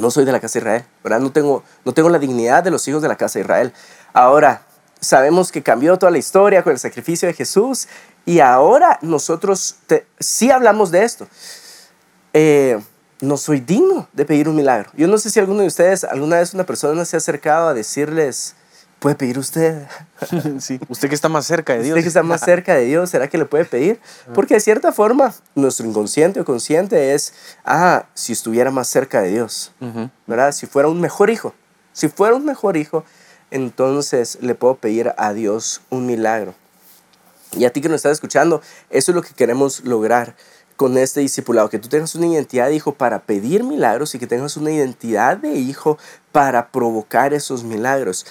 No 0.00 0.10
soy 0.10 0.24
de 0.24 0.32
la 0.32 0.40
casa 0.40 0.54
de 0.54 0.58
Israel, 0.64 0.84
¿verdad? 1.02 1.20
No 1.20 1.30
tengo, 1.30 1.62
no 1.84 1.94
tengo 1.94 2.08
la 2.08 2.18
dignidad 2.18 2.64
de 2.64 2.70
los 2.72 2.86
hijos 2.88 3.00
de 3.02 3.08
la 3.08 3.16
casa 3.16 3.38
de 3.38 3.44
Israel. 3.44 3.72
Ahora, 4.12 4.62
sabemos 5.00 5.52
que 5.52 5.62
cambió 5.62 5.96
toda 5.96 6.10
la 6.10 6.18
historia 6.18 6.62
con 6.64 6.72
el 6.72 6.78
sacrificio 6.78 7.28
de 7.28 7.34
Jesús 7.34 7.86
y 8.26 8.40
ahora 8.40 8.98
nosotros 9.00 9.76
te- 9.86 10.06
sí 10.18 10.50
hablamos 10.50 10.90
de 10.90 11.04
esto. 11.04 11.28
Eh, 12.32 12.80
no 13.20 13.36
soy 13.36 13.60
digno 13.60 14.08
de 14.12 14.24
pedir 14.24 14.48
un 14.48 14.56
milagro. 14.56 14.90
Yo 14.96 15.06
no 15.06 15.18
sé 15.18 15.30
si 15.30 15.38
alguno 15.38 15.60
de 15.60 15.68
ustedes, 15.68 16.04
alguna 16.04 16.36
vez 16.38 16.52
una 16.52 16.64
persona 16.66 17.04
se 17.04 17.16
ha 17.16 17.18
acercado 17.18 17.68
a 17.68 17.74
decirles, 17.74 18.56
puede 19.04 19.16
pedir 19.16 19.38
usted. 19.38 19.86
sí. 20.60 20.80
Usted 20.88 21.10
que 21.10 21.14
está 21.14 21.28
más 21.28 21.44
cerca 21.44 21.74
de 21.74 21.80
Dios. 21.80 21.90
Usted 21.90 22.04
que 22.04 22.08
está 22.08 22.22
más 22.22 22.40
cerca 22.40 22.74
de 22.74 22.86
Dios, 22.86 23.10
¿será 23.10 23.28
que 23.28 23.36
le 23.36 23.44
puede 23.44 23.66
pedir? 23.66 24.00
Porque 24.34 24.54
de 24.54 24.60
cierta 24.60 24.92
forma, 24.92 25.34
nuestro 25.54 25.86
inconsciente 25.86 26.40
o 26.40 26.46
consciente 26.46 27.12
es, 27.12 27.34
ah, 27.66 28.06
si 28.14 28.32
estuviera 28.32 28.70
más 28.70 28.88
cerca 28.88 29.20
de 29.20 29.28
Dios. 29.28 29.72
¿verdad? 30.26 30.52
Si 30.52 30.66
fuera 30.66 30.88
un 30.88 31.02
mejor 31.02 31.28
hijo, 31.28 31.52
si 31.92 32.08
fuera 32.08 32.34
un 32.34 32.46
mejor 32.46 32.78
hijo, 32.78 33.04
entonces 33.50 34.38
le 34.40 34.54
puedo 34.54 34.76
pedir 34.76 35.12
a 35.18 35.34
Dios 35.34 35.82
un 35.90 36.06
milagro. 36.06 36.54
Y 37.52 37.66
a 37.66 37.72
ti 37.74 37.82
que 37.82 37.90
nos 37.90 37.96
estás 37.96 38.12
escuchando, 38.12 38.62
eso 38.88 39.12
es 39.12 39.14
lo 39.14 39.20
que 39.20 39.34
queremos 39.34 39.84
lograr 39.84 40.34
con 40.76 40.96
este 40.96 41.20
discipulado, 41.20 41.68
que 41.68 41.78
tú 41.78 41.88
tengas 41.88 42.14
una 42.14 42.26
identidad 42.26 42.68
de 42.68 42.74
hijo 42.74 42.94
para 42.94 43.20
pedir 43.20 43.64
milagros 43.64 44.14
y 44.14 44.18
que 44.18 44.26
tengas 44.26 44.56
una 44.56 44.72
identidad 44.72 45.36
de 45.36 45.52
hijo 45.52 45.98
para 46.32 46.68
provocar 46.68 47.34
esos 47.34 47.64
milagros. 47.64 48.26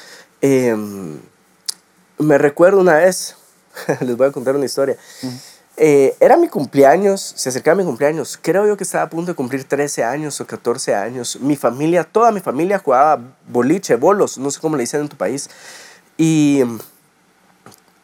Em, 0.46 1.22
me 2.20 2.38
recuerdo 2.38 2.82
una 2.82 2.96
vez, 2.96 3.38
les 4.02 4.18
voy 4.18 4.28
a 4.28 4.32
contar 4.34 4.58
una 4.58 4.66
historia. 4.66 4.98
Eh, 5.78 6.18
era 6.20 6.36
mi 6.36 6.50
cumpleaños, 6.50 7.22
se 7.38 7.48
acercaba 7.48 7.78
mi 7.78 7.86
cumpleaños. 7.86 8.38
Creo 8.42 8.68
yo 8.68 8.76
que 8.76 8.84
estaba 8.84 9.06
a 9.06 9.10
punto 9.10 9.32
de 9.32 9.36
cumplir 9.36 9.64
13 9.64 10.04
años 10.04 10.42
o 10.42 10.46
14 10.46 10.96
años. 10.96 11.40
Mi 11.40 11.56
familia, 11.56 12.04
toda 12.04 12.34
mi 12.34 12.42
familia 12.42 12.78
jugaba 12.78 13.22
boliche, 13.48 13.96
bolos, 13.96 14.38
no 14.38 14.52
sé 14.52 14.60
cómo 14.60 14.76
le 14.76 14.82
dicen 14.82 15.00
en 15.00 15.08
tu 15.08 15.16
país. 15.16 15.50
Y 16.18 16.62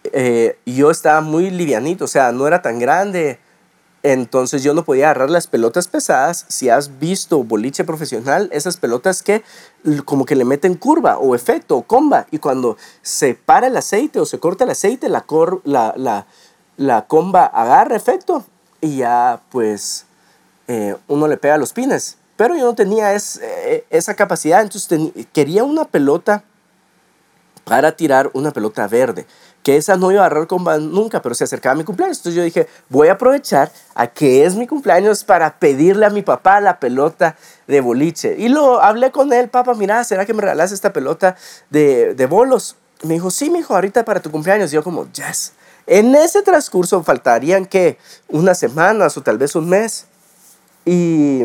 eh, 0.06 0.58
yo 0.66 0.92
estaba 0.92 1.20
muy 1.20 1.50
livianito, 1.50 2.06
o 2.06 2.08
sea, 2.08 2.32
no 2.32 2.48
era 2.48 2.62
tan 2.62 2.80
grande. 2.80 3.38
Entonces 4.02 4.64
yo 4.64 4.74
no 4.74 4.86
podía 4.86 5.06
agarrar 5.06 5.30
las 5.30 5.48
pelotas 5.48 5.88
pesadas. 5.88 6.46
Si 6.48 6.70
has 6.70 7.00
visto 7.00 7.44
boliche 7.44 7.84
profesional, 7.84 8.50
esas 8.54 8.78
pelotas 8.78 9.22
que 9.24 9.44
como 10.06 10.26
que 10.26 10.36
le 10.36 10.46
meten 10.46 10.76
curva 10.76 11.18
o 11.18 11.36
efecto 11.36 11.76
o 11.78 11.84
comba. 11.84 12.26
Y 12.32 12.40
cuando 12.40 12.78
se 13.02 13.34
para 13.36 13.68
el 13.68 13.76
aceite 13.76 14.20
o 14.20 14.26
se 14.26 14.40
corta 14.40 14.64
el 14.64 14.70
aceite, 14.70 15.10
la, 15.10 15.22
cor- 15.22 15.62
la, 15.66 15.94
la, 16.78 17.06
comba 17.08 17.46
agarra 17.46 17.96
efecto 17.96 18.46
y 18.80 18.98
ya 18.98 19.42
pues 19.50 20.06
eh, 20.70 20.96
uno 21.08 21.28
le 21.28 21.36
pega 21.38 21.58
los 21.58 21.74
pines. 21.74 22.16
Pero 22.38 22.56
yo 22.56 22.64
no 22.64 22.76
tenía 22.76 23.14
eh, 23.14 23.86
esa 23.90 24.14
capacidad, 24.14 24.62
entonces 24.62 25.12
quería 25.34 25.66
una 25.66 25.84
pelota 25.84 26.46
para 27.70 27.92
tirar 27.92 28.32
una 28.34 28.52
pelota 28.52 28.88
verde, 28.88 29.28
que 29.62 29.78
esa 29.78 29.96
no 29.96 30.12
iba 30.12 30.24
a 30.24 30.26
agarrar 30.26 30.48
con 30.48 30.64
nunca, 30.92 31.22
pero 31.22 31.36
se 31.36 31.44
acercaba 31.44 31.74
a 31.74 31.76
mi 31.76 31.84
cumpleaños. 31.84 32.18
Entonces 32.18 32.36
yo 32.36 32.44
dije, 32.44 32.68
voy 32.90 33.10
a 33.10 33.12
aprovechar 33.12 33.72
a 33.94 34.08
que 34.08 34.44
es 34.44 34.56
mi 34.56 34.66
cumpleaños 34.66 35.24
para 35.24 35.60
pedirle 35.60 36.08
a 36.08 36.10
mi 36.10 36.24
papá 36.24 36.60
la 36.62 36.80
pelota 36.80 37.36
de 37.68 37.80
boliche. 37.80 38.36
Y 38.40 38.50
lo 38.50 38.82
hablé 38.82 39.12
con 39.12 39.32
él, 39.34 39.50
papá, 39.50 39.76
mira, 39.76 40.04
¿será 40.04 40.26
que 40.26 40.34
me 40.34 40.42
regalas 40.42 40.72
esta 40.72 40.92
pelota 40.92 41.36
de, 41.70 42.16
de 42.16 42.26
bolos? 42.26 42.76
Y 43.04 43.08
me 43.08 43.14
dijo, 43.14 43.30
sí, 43.30 43.52
mijo, 43.52 43.76
ahorita 43.76 44.04
para 44.04 44.20
tu 44.20 44.32
cumpleaños. 44.32 44.72
Y 44.72 44.76
yo 44.76 44.84
como, 44.84 45.06
yes. 45.12 45.54
En 45.86 46.16
ese 46.16 46.42
transcurso 46.42 47.04
faltarían 47.04 47.68
que 47.68 48.00
unas 48.30 48.58
semanas 48.58 49.16
o 49.16 49.22
tal 49.22 49.38
vez 49.38 49.56
un 49.56 49.70
mes. 49.70 50.08
Y 50.86 51.44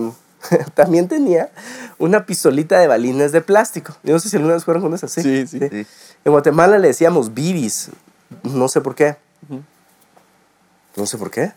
también 0.75 1.09
tenía 1.09 1.51
una 1.99 2.27
pistolita 2.27 2.79
de 2.79 2.87
balines 2.87 3.33
de 3.33 3.41
plástico. 3.41 3.97
Yo 4.03 4.13
no 4.15 4.19
sé 4.19 4.29
si 4.29 4.37
alguna 4.37 4.55
vez 4.55 4.65
fueron 4.65 4.83
con 4.83 4.95
esas. 4.95 5.13
Sí, 5.13 5.47
sí. 5.47 5.59
Sí. 5.59 5.87
En 6.25 6.33
Guatemala 6.33 6.79
le 6.79 6.89
decíamos 6.89 7.33
bibis. 7.35 7.91
No 8.43 8.69
sé 8.69 8.81
por 8.81 8.95
qué. 8.95 9.17
No 10.97 11.07
sé 11.07 11.19
por 11.19 11.31
qué. 11.31 11.53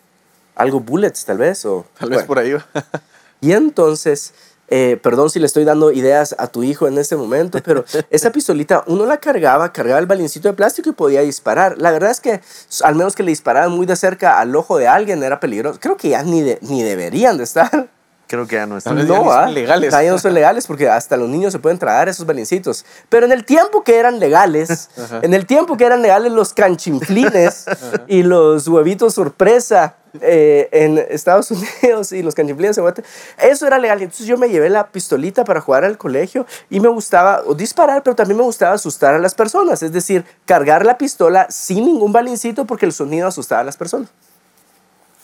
Algo 0.56 0.80
bullets, 0.80 1.26
tal 1.26 1.38
vez. 1.38 1.66
O, 1.66 1.86
Tal 2.00 2.10
vez 2.10 2.24
por 2.24 2.40
ahí 2.40 2.54
va. 2.54 2.66
Y 3.40 3.52
entonces, 3.52 4.34
eh, 4.68 5.00
perdón 5.04 5.30
si 5.30 5.38
le 5.40 5.46
estoy 5.46 5.64
dando 5.64 5.92
ideas 5.92 6.36
a 6.40 6.48
tu 6.48 6.64
hijo 6.64 6.88
en 6.88 6.98
este 6.98 7.16
momento, 7.16 7.60
pero 7.64 7.86
esa 8.10 8.32
pistolita 8.32 8.84
uno 8.88 9.06
la 9.06 9.18
cargaba, 9.18 9.72
cargaba 9.72 10.00
el 10.00 10.08
balincito 10.08 10.48
de 10.48 10.56
plástico 10.56 10.90
y 10.90 10.94
podía 10.94 11.22
disparar. 11.22 11.78
La 11.78 11.92
verdad 11.92 12.10
es 12.10 12.20
que 12.20 12.42
al 12.84 12.96
menos 12.96 13.16
que 13.16 13.22
le 13.22 13.30
dispararan 13.30 13.72
muy 13.72 13.86
de 13.86 13.96
cerca 13.96 14.40
al 14.40 14.56
ojo 14.56 14.80
de 14.80 14.88
alguien 14.88 15.22
era 15.22 15.40
peligroso. 15.40 15.80
Creo 15.80 15.98
que 15.98 16.10
ya 16.10 16.24
ni, 16.24 16.42
de- 16.42 16.58
ni 16.62 16.82
deberían 16.82 17.38
de 17.38 17.44
estar. 17.44 17.90
Creo 18.28 18.46
que 18.46 18.58
ya 18.58 18.66
no 18.66 18.78
está. 18.78 18.90
Tal 18.90 18.98
vez 18.98 19.08
ya 19.08 19.14
ni 19.14 19.24
No, 19.24 19.32
son 19.32 19.40
ah, 19.40 19.50
legales. 19.50 19.94
Ya 19.94 20.12
no 20.12 20.20
son 20.20 20.34
legales 20.34 20.68
porque 20.68 20.90
hasta 20.90 21.16
los 21.16 21.30
niños 21.30 21.54
se 21.54 21.60
pueden 21.60 21.80
tragar 21.80 22.10
esos 22.10 22.26
balincitos. 22.26 22.86
Pero 23.08 23.26
en 23.26 23.32
el 23.32 23.46
tiempo 23.46 23.84
que 23.84 23.98
eran 23.98 24.20
legales, 24.20 24.90
en 25.22 25.34
el 25.34 25.46
tiempo 25.46 25.78
que 25.78 25.86
eran 25.86 26.02
legales 26.02 26.34
los 26.34 26.54
canchinflines 26.54 27.66
y 28.08 28.24
los 28.24 28.68
huevitos 28.68 29.14
sorpresa 29.14 29.96
eh, 30.22 30.68
en 30.74 30.98
Estados 30.98 31.52
Unidos 31.82 32.12
y 32.12 32.22
los 32.22 32.36
canchinflines 32.36 32.78
en 32.78 32.84
Guatemala, 32.84 33.14
eso 33.38 33.66
era 33.66 33.78
legal. 33.78 34.02
Entonces 34.02 34.26
yo 34.26 34.38
me 34.38 34.50
llevé 34.50 34.70
la 34.70 34.88
pistolita 34.88 35.46
para 35.46 35.62
jugar 35.62 35.86
al 35.86 35.98
colegio 35.98 36.46
y 36.70 36.82
me 36.82 36.90
gustaba 36.90 37.44
o 37.46 37.56
disparar, 37.56 38.04
pero 38.04 38.14
también 38.14 38.38
me 38.38 38.44
gustaba 38.44 38.74
asustar 38.74 39.16
a 39.16 39.20
las 39.20 39.36
personas. 39.36 39.82
Es 39.84 39.94
decir, 39.94 40.26
cargar 40.46 40.86
la 40.86 40.98
pistola 40.98 41.48
sin 41.50 41.86
ningún 41.86 42.12
balincito 42.12 42.66
porque 42.66 42.86
el 42.86 42.92
sonido 42.92 43.30
asustaba 43.30 43.62
a 43.62 43.64
las 43.64 43.78
personas. 43.78 44.10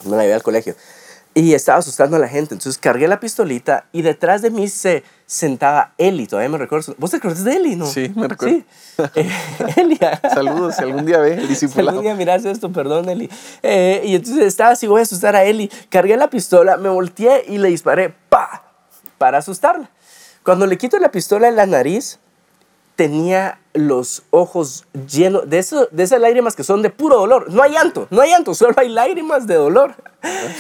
Me 0.06 0.16
la 0.16 0.24
llevé 0.24 0.36
al 0.36 0.44
colegio. 0.44 0.76
Y 1.36 1.54
estaba 1.56 1.80
asustando 1.80 2.18
a 2.18 2.20
la 2.20 2.28
gente. 2.28 2.54
Entonces 2.54 2.78
cargué 2.80 3.08
la 3.08 3.20
pistolita 3.20 3.86
y 3.92 4.04
detrás 4.04 4.42
de 4.44 4.52
mí 4.52 4.68
se 4.68 5.04
sentaba 5.26 5.94
Eli. 5.98 6.28
Todavía 6.28 6.50
me 6.50 6.60
recuerdo. 6.60 6.94
¿Vos 7.00 7.10
te 7.10 7.18
acuerdas 7.18 7.44
de 7.44 7.56
Eli, 7.56 7.76
no? 7.76 7.88
Sí, 7.88 8.12
me 8.16 8.28
recuerdo. 8.28 8.58
Sí. 8.58 8.66
Eh, 9.16 9.28
Eli. 9.78 10.00
Saludos, 10.32 10.76
si 10.76 10.84
algún 10.84 11.06
día 11.06 11.18
ve 11.18 11.34
el 11.34 11.42
Si 11.42 11.48
discipulado. 11.48 11.90
algún 11.90 12.04
día 12.04 12.16
miras 12.16 12.46
esto, 12.46 12.72
perdón, 12.72 13.10
Eli. 13.10 13.30
Eh, 13.64 14.04
y 14.06 14.16
entonces 14.16 14.46
estaba 14.46 14.72
así, 14.72 14.86
voy 14.86 15.00
a 15.00 15.04
asustar 15.04 15.36
a 15.36 15.44
Eli. 15.44 15.72
Cargué 15.90 16.16
la 16.18 16.30
pistola, 16.30 16.78
me 16.78 16.90
volteé 16.90 17.46
y 17.48 17.58
le 17.58 17.70
disparé, 17.70 18.14
¡pa! 18.30 18.64
Para 19.18 19.40
asustarla. 19.40 19.90
Cuando 20.44 20.68
le 20.68 20.78
quito 20.78 21.00
la 21.00 21.10
pistola 21.10 21.48
en 21.48 21.56
la 21.56 21.66
nariz, 21.66 22.20
tenía 22.96 23.60
los 23.74 24.22
ojos 24.30 24.86
llenos 25.10 25.50
de, 25.50 25.58
eso, 25.60 25.88
de 25.92 26.04
esas 26.04 26.20
lágrimas 26.22 26.56
que 26.56 26.64
son 26.64 26.82
de 26.82 26.90
puro 26.90 27.18
dolor. 27.18 27.52
No 27.52 27.64
hay 27.64 27.72
llanto, 27.72 28.08
no 28.12 28.22
hay 28.22 28.30
llanto, 28.30 28.54
solo 28.56 28.74
hay 28.78 28.90
lágrimas 28.90 29.48
de 29.48 29.56
dolor. 29.56 29.96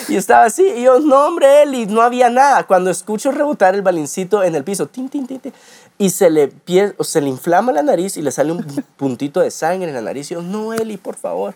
Y 0.10 0.16
estaba 0.16 0.46
así, 0.46 0.64
y 0.76 0.84
yo, 0.84 1.00
no, 1.00 1.26
hombre, 1.28 1.62
Eli, 1.64 1.86
no 1.86 2.02
había 2.02 2.30
nada. 2.30 2.64
Cuando 2.66 2.90
escucho 2.90 3.32
rebotar 3.32 3.76
el 3.76 3.82
balincito 3.82 4.44
en 4.44 4.56
el 4.56 4.64
piso, 4.64 4.88
tin, 4.88 5.08
tin, 5.10 5.26
tin, 5.28 5.40
tin, 5.40 5.54
y 5.98 6.10
se 6.10 6.30
le, 6.30 6.52
pie- 6.52 6.96
o 6.98 7.04
se 7.04 7.22
le 7.22 7.30
inflama 7.30 7.72
la 7.72 7.84
nariz 7.84 8.18
y 8.18 8.22
le 8.22 8.32
sale 8.32 8.52
un 8.52 8.64
puntito 8.98 9.40
de 9.40 9.52
sangre 9.52 9.88
en 9.90 9.96
la 9.96 10.02
nariz, 10.02 10.32
y 10.32 10.34
yo, 10.34 10.42
no, 10.42 10.74
Eli, 10.74 10.98
por 10.98 11.16
favor. 11.16 11.54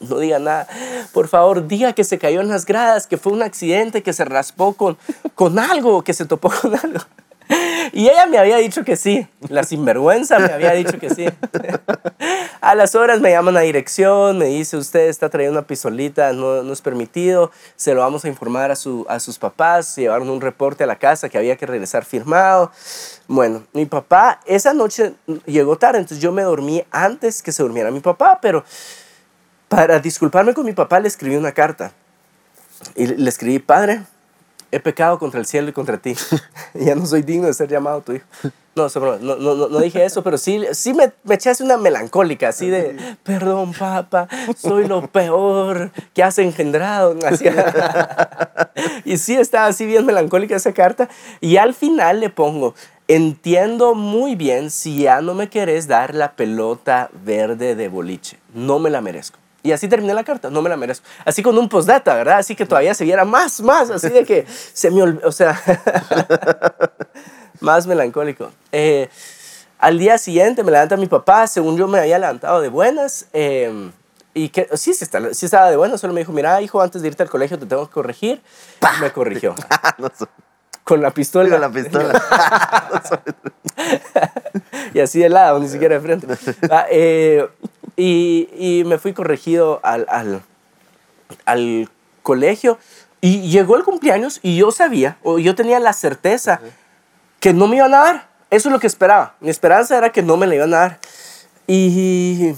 No 0.00 0.18
diga 0.18 0.38
nada. 0.38 0.66
Por 1.12 1.28
favor, 1.28 1.68
diga 1.68 1.92
que 1.92 2.04
se 2.04 2.18
cayó 2.18 2.40
en 2.40 2.48
las 2.48 2.64
gradas, 2.64 3.06
que 3.06 3.18
fue 3.18 3.32
un 3.32 3.42
accidente, 3.42 4.02
que 4.02 4.14
se 4.14 4.24
raspó 4.24 4.72
con, 4.72 4.96
con 5.34 5.58
algo, 5.58 6.02
que 6.02 6.14
se 6.14 6.24
topó 6.24 6.50
con 6.50 6.74
algo. 6.74 7.00
Y 7.92 8.08
ella 8.08 8.26
me 8.26 8.38
había 8.38 8.56
dicho 8.56 8.84
que 8.84 8.96
sí. 8.96 9.26
La 9.48 9.64
sinvergüenza 9.64 10.38
me 10.38 10.52
había 10.52 10.72
dicho 10.72 10.98
que 10.98 11.10
sí. 11.10 11.26
A 12.60 12.74
las 12.74 12.94
horas 12.94 13.20
me 13.20 13.30
llaman 13.30 13.56
a 13.56 13.60
dirección, 13.60 14.36
me 14.36 14.44
dice, 14.44 14.76
usted 14.76 15.08
está 15.08 15.30
trayendo 15.30 15.58
una 15.58 15.66
pistolita, 15.66 16.32
no, 16.34 16.70
es 16.70 16.82
permitido, 16.82 17.50
se 17.74 17.94
lo 17.94 18.00
vamos 18.00 18.24
a 18.26 18.28
informar 18.28 18.70
a, 18.70 18.76
su, 18.76 19.06
a 19.08 19.18
sus 19.18 19.38
papás, 19.38 19.96
llevaron 19.96 20.28
un 20.28 20.42
reporte 20.42 20.84
a 20.84 20.86
la 20.86 20.98
casa 20.98 21.30
que 21.30 21.38
había 21.38 21.56
que 21.56 21.64
regresar 21.64 22.04
firmado. 22.04 22.70
Bueno, 23.28 23.62
mi 23.72 23.86
papá 23.86 24.40
esa 24.44 24.74
noche 24.74 25.14
llegó 25.46 25.78
tarde, 25.78 26.00
entonces 26.00 26.22
yo 26.22 26.32
me 26.32 26.42
dormí 26.42 26.84
antes 26.90 27.42
que 27.42 27.50
se 27.50 27.62
durmiera 27.62 27.90
mi 27.90 28.00
papá, 28.00 28.38
pero 28.42 28.62
para 29.68 29.98
disculparme 29.98 30.52
con 30.52 30.66
mi 30.66 30.72
papá 30.72 31.00
le 31.00 31.08
escribí 31.08 31.36
una 31.36 31.52
carta. 31.52 31.92
Y 32.94 33.06
le 33.06 33.28
escribí, 33.28 33.58
padre, 33.58 34.02
he 34.72 34.80
pecado 34.80 35.18
contra 35.18 35.40
el 35.40 35.46
cielo 35.46 35.68
y 35.68 35.72
contra 35.72 35.98
ti. 35.98 36.14
ya 36.74 36.94
no 36.94 37.06
soy 37.06 37.22
digno 37.22 37.46
de 37.46 37.54
ser 37.54 37.68
llamado 37.68 38.00
tu 38.00 38.12
hijo. 38.12 38.26
No, 38.76 38.86
no, 39.18 39.36
no, 39.36 39.68
no, 39.68 39.80
dije 39.80 40.04
eso, 40.04 40.22
pero 40.22 40.38
sí, 40.38 40.64
sí 40.72 40.94
me, 40.94 41.12
me 41.24 41.34
eché 41.34 41.50
así 41.50 41.62
una 41.62 41.76
melancólica, 41.76 42.48
así 42.48 42.70
de, 42.70 42.96
perdón, 43.24 43.72
papá, 43.72 44.28
soy 44.56 44.86
lo 44.86 45.06
peor 45.08 45.90
que 46.14 46.22
has 46.22 46.38
engendrado. 46.38 47.16
Así. 47.26 47.46
y 49.04 49.18
sí, 49.18 49.34
estaba 49.34 49.66
así 49.66 49.86
bien 49.86 50.06
melancólica 50.06 50.56
esa 50.56 50.72
carta. 50.72 51.08
Y 51.40 51.56
al 51.56 51.74
final 51.74 52.20
le 52.20 52.30
pongo, 52.30 52.74
entiendo 53.08 53.94
muy 53.94 54.36
bien 54.36 54.70
si 54.70 55.02
ya 55.02 55.20
no 55.20 55.34
me 55.34 55.50
querés 55.50 55.88
dar 55.88 56.14
la 56.14 56.32
pelota 56.32 57.10
verde 57.24 57.74
de 57.74 57.88
boliche. 57.88 58.38
No 58.54 58.78
me 58.78 58.88
la 58.88 59.00
merezco. 59.00 59.38
Y 59.62 59.72
así 59.72 59.88
terminé 59.88 60.14
la 60.14 60.24
carta, 60.24 60.50
no 60.50 60.62
me 60.62 60.68
la 60.70 60.76
merezco. 60.76 61.06
Así 61.24 61.42
con 61.42 61.56
un 61.58 61.68
postdata, 61.68 62.14
¿verdad? 62.14 62.38
Así 62.38 62.54
que 62.56 62.66
todavía 62.66 62.94
se 62.94 63.04
viera 63.04 63.24
más, 63.24 63.60
más, 63.60 63.90
así 63.90 64.08
de 64.08 64.24
que 64.24 64.46
se 64.72 64.90
me 64.90 65.02
olvidó, 65.02 65.28
o 65.28 65.32
sea, 65.32 65.60
más 67.60 67.86
melancólico. 67.86 68.50
Eh, 68.72 69.08
al 69.78 69.98
día 69.98 70.18
siguiente 70.18 70.62
me 70.62 70.70
levanta 70.72 70.96
mi 70.96 71.06
papá, 71.06 71.46
según 71.46 71.76
yo 71.76 71.88
me 71.88 71.98
había 71.98 72.18
levantado 72.18 72.60
de 72.60 72.68
buenas. 72.68 73.26
eh, 73.32 73.90
y 74.32 74.50
que 74.50 74.68
sí, 74.74 74.94
sí, 74.94 75.02
está- 75.04 75.34
sí 75.34 75.46
estaba 75.46 75.70
de 75.70 75.76
buenas, 75.76 76.00
solo 76.00 76.12
me 76.12 76.20
dijo, 76.20 76.32
mira, 76.32 76.60
hijo, 76.62 76.80
antes 76.80 77.02
de 77.02 77.08
irte 77.08 77.22
al 77.24 77.28
colegio 77.28 77.58
te 77.58 77.66
tengo 77.66 77.86
que 77.88 77.92
corregir. 77.92 78.40
Me 79.00 79.10
corrigió. 79.12 79.54
No 79.98 80.08
sé. 80.16 80.26
Con 80.84 81.02
la 81.02 81.10
pistola. 81.10 81.50
Con 81.50 81.60
la 81.60 81.70
pistola. 81.70 83.12
y 84.94 85.00
así 85.00 85.18
de 85.20 85.28
lado, 85.28 85.58
ni 85.58 85.68
siquiera 85.68 85.96
de 85.96 86.00
frente. 86.00 86.26
Ah, 86.70 86.86
eh, 86.90 87.46
y, 88.00 88.48
y 88.56 88.84
me 88.84 88.98
fui 88.98 89.12
corregido 89.12 89.80
al, 89.82 90.06
al, 90.08 90.42
al 91.44 91.88
colegio 92.22 92.78
y 93.20 93.50
llegó 93.50 93.76
el 93.76 93.84
cumpleaños 93.84 94.40
y 94.42 94.56
yo 94.56 94.70
sabía, 94.70 95.18
o 95.22 95.38
yo 95.38 95.54
tenía 95.54 95.78
la 95.80 95.92
certeza 95.92 96.60
que 97.38 97.52
no 97.52 97.66
me 97.66 97.76
iban 97.76 97.94
a 97.94 97.98
dar. 97.98 98.30
Eso 98.50 98.68
es 98.68 98.72
lo 98.72 98.80
que 98.80 98.86
esperaba. 98.86 99.36
Mi 99.40 99.50
esperanza 99.50 99.96
era 99.96 100.10
que 100.10 100.22
no 100.22 100.36
me 100.36 100.46
la 100.46 100.54
iban 100.54 100.74
a 100.74 100.78
dar. 100.78 101.00
Y 101.66 102.54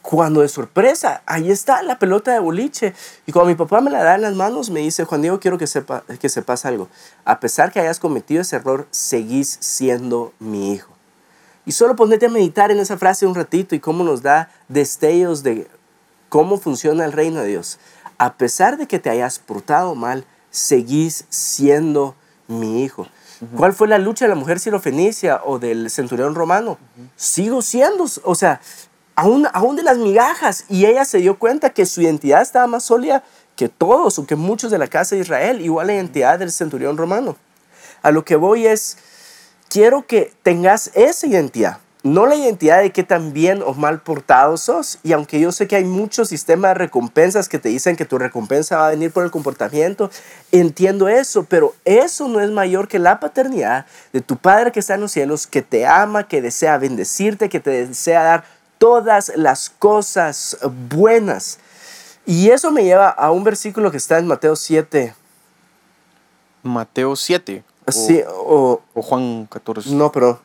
cuando 0.00 0.42
de 0.42 0.48
sorpresa, 0.48 1.22
ahí 1.26 1.50
está 1.50 1.82
la 1.82 1.98
pelota 1.98 2.32
de 2.32 2.38
boliche. 2.38 2.94
Y 3.26 3.32
cuando 3.32 3.48
mi 3.48 3.56
papá 3.56 3.80
me 3.80 3.90
la 3.90 4.04
da 4.04 4.14
en 4.14 4.22
las 4.22 4.34
manos, 4.34 4.70
me 4.70 4.80
dice, 4.80 5.04
Juan 5.04 5.22
Diego, 5.22 5.40
quiero 5.40 5.58
que, 5.58 5.66
sepa, 5.66 6.04
que 6.20 6.28
sepas 6.28 6.64
algo. 6.64 6.88
A 7.24 7.40
pesar 7.40 7.72
que 7.72 7.80
hayas 7.80 7.98
cometido 7.98 8.42
ese 8.42 8.56
error, 8.56 8.86
seguís 8.90 9.56
siendo 9.60 10.32
mi 10.38 10.72
hijo. 10.72 10.93
Y 11.66 11.72
solo 11.72 11.96
ponete 11.96 12.26
a 12.26 12.30
meditar 12.30 12.70
en 12.70 12.78
esa 12.78 12.98
frase 12.98 13.26
un 13.26 13.34
ratito 13.34 13.74
y 13.74 13.80
cómo 13.80 14.04
nos 14.04 14.22
da 14.22 14.50
destellos 14.68 15.42
de 15.42 15.68
cómo 16.28 16.58
funciona 16.58 17.04
el 17.04 17.12
reino 17.12 17.40
de 17.40 17.48
Dios. 17.48 17.78
A 18.18 18.34
pesar 18.34 18.76
de 18.76 18.86
que 18.86 18.98
te 18.98 19.10
hayas 19.10 19.38
portado 19.38 19.94
mal, 19.94 20.24
seguís 20.50 21.24
siendo 21.30 22.14
mi 22.48 22.84
hijo. 22.84 23.06
¿Cuál 23.56 23.72
fue 23.72 23.88
la 23.88 23.98
lucha 23.98 24.24
de 24.24 24.30
la 24.30 24.34
mujer 24.34 24.60
sirofenicia 24.60 25.40
o 25.44 25.58
del 25.58 25.90
centurión 25.90 26.34
romano? 26.34 26.78
Sigo 27.16 27.62
siendo, 27.62 28.06
o 28.22 28.34
sea, 28.34 28.60
aún, 29.16 29.46
aún 29.52 29.76
de 29.76 29.82
las 29.82 29.98
migajas. 29.98 30.64
Y 30.68 30.86
ella 30.86 31.04
se 31.04 31.18
dio 31.18 31.38
cuenta 31.38 31.70
que 31.70 31.86
su 31.86 32.02
identidad 32.02 32.42
estaba 32.42 32.66
más 32.66 32.84
sólida 32.84 33.24
que 33.56 33.68
todos 33.68 34.18
o 34.18 34.26
que 34.26 34.36
muchos 34.36 34.70
de 34.70 34.78
la 34.78 34.88
casa 34.88 35.14
de 35.14 35.22
Israel, 35.22 35.60
igual 35.60 35.88
la 35.88 35.94
identidad 35.94 36.38
del 36.38 36.52
centurión 36.52 36.96
romano. 36.96 37.36
A 38.02 38.10
lo 38.10 38.24
que 38.24 38.36
voy 38.36 38.66
es, 38.66 38.98
quiero 39.68 40.06
que 40.06 40.32
tengas 40.42 40.90
esa 40.94 41.26
identidad, 41.26 41.78
no 42.04 42.26
la 42.26 42.36
identidad 42.36 42.82
de 42.82 42.92
que 42.92 43.02
tan 43.02 43.32
bien 43.32 43.62
o 43.62 43.72
mal 43.72 44.02
portado 44.02 44.58
sos. 44.58 44.98
Y 45.02 45.14
aunque 45.14 45.40
yo 45.40 45.52
sé 45.52 45.66
que 45.66 45.76
hay 45.76 45.84
muchos 45.84 46.28
sistemas 46.28 46.72
de 46.72 46.74
recompensas 46.74 47.48
que 47.48 47.58
te 47.58 47.70
dicen 47.70 47.96
que 47.96 48.04
tu 48.04 48.18
recompensa 48.18 48.76
va 48.76 48.88
a 48.88 48.90
venir 48.90 49.10
por 49.10 49.24
el 49.24 49.30
comportamiento, 49.30 50.10
entiendo 50.52 51.08
eso, 51.08 51.44
pero 51.44 51.74
eso 51.86 52.28
no 52.28 52.40
es 52.40 52.50
mayor 52.50 52.88
que 52.88 52.98
la 52.98 53.20
paternidad 53.20 53.86
de 54.12 54.20
tu 54.20 54.36
Padre 54.36 54.70
que 54.70 54.80
está 54.80 54.94
en 54.94 55.00
los 55.00 55.12
cielos, 55.12 55.46
que 55.46 55.62
te 55.62 55.86
ama, 55.86 56.28
que 56.28 56.42
desea 56.42 56.76
bendecirte, 56.76 57.48
que 57.48 57.60
te 57.60 57.86
desea 57.86 58.22
dar 58.22 58.44
todas 58.76 59.32
las 59.34 59.70
cosas 59.70 60.58
buenas. 60.90 61.58
Y 62.26 62.50
eso 62.50 62.70
me 62.70 62.84
lleva 62.84 63.08
a 63.08 63.30
un 63.30 63.44
versículo 63.44 63.90
que 63.90 63.96
está 63.96 64.18
en 64.18 64.26
Mateo 64.26 64.56
7. 64.56 65.14
Mateo 66.62 67.16
7. 67.16 67.64
O, 67.86 67.92
Sí, 67.92 68.22
o, 68.26 68.80
o 68.94 69.02
Juan 69.02 69.46
14. 69.50 69.90
no, 69.94 70.10
pero 70.12 70.40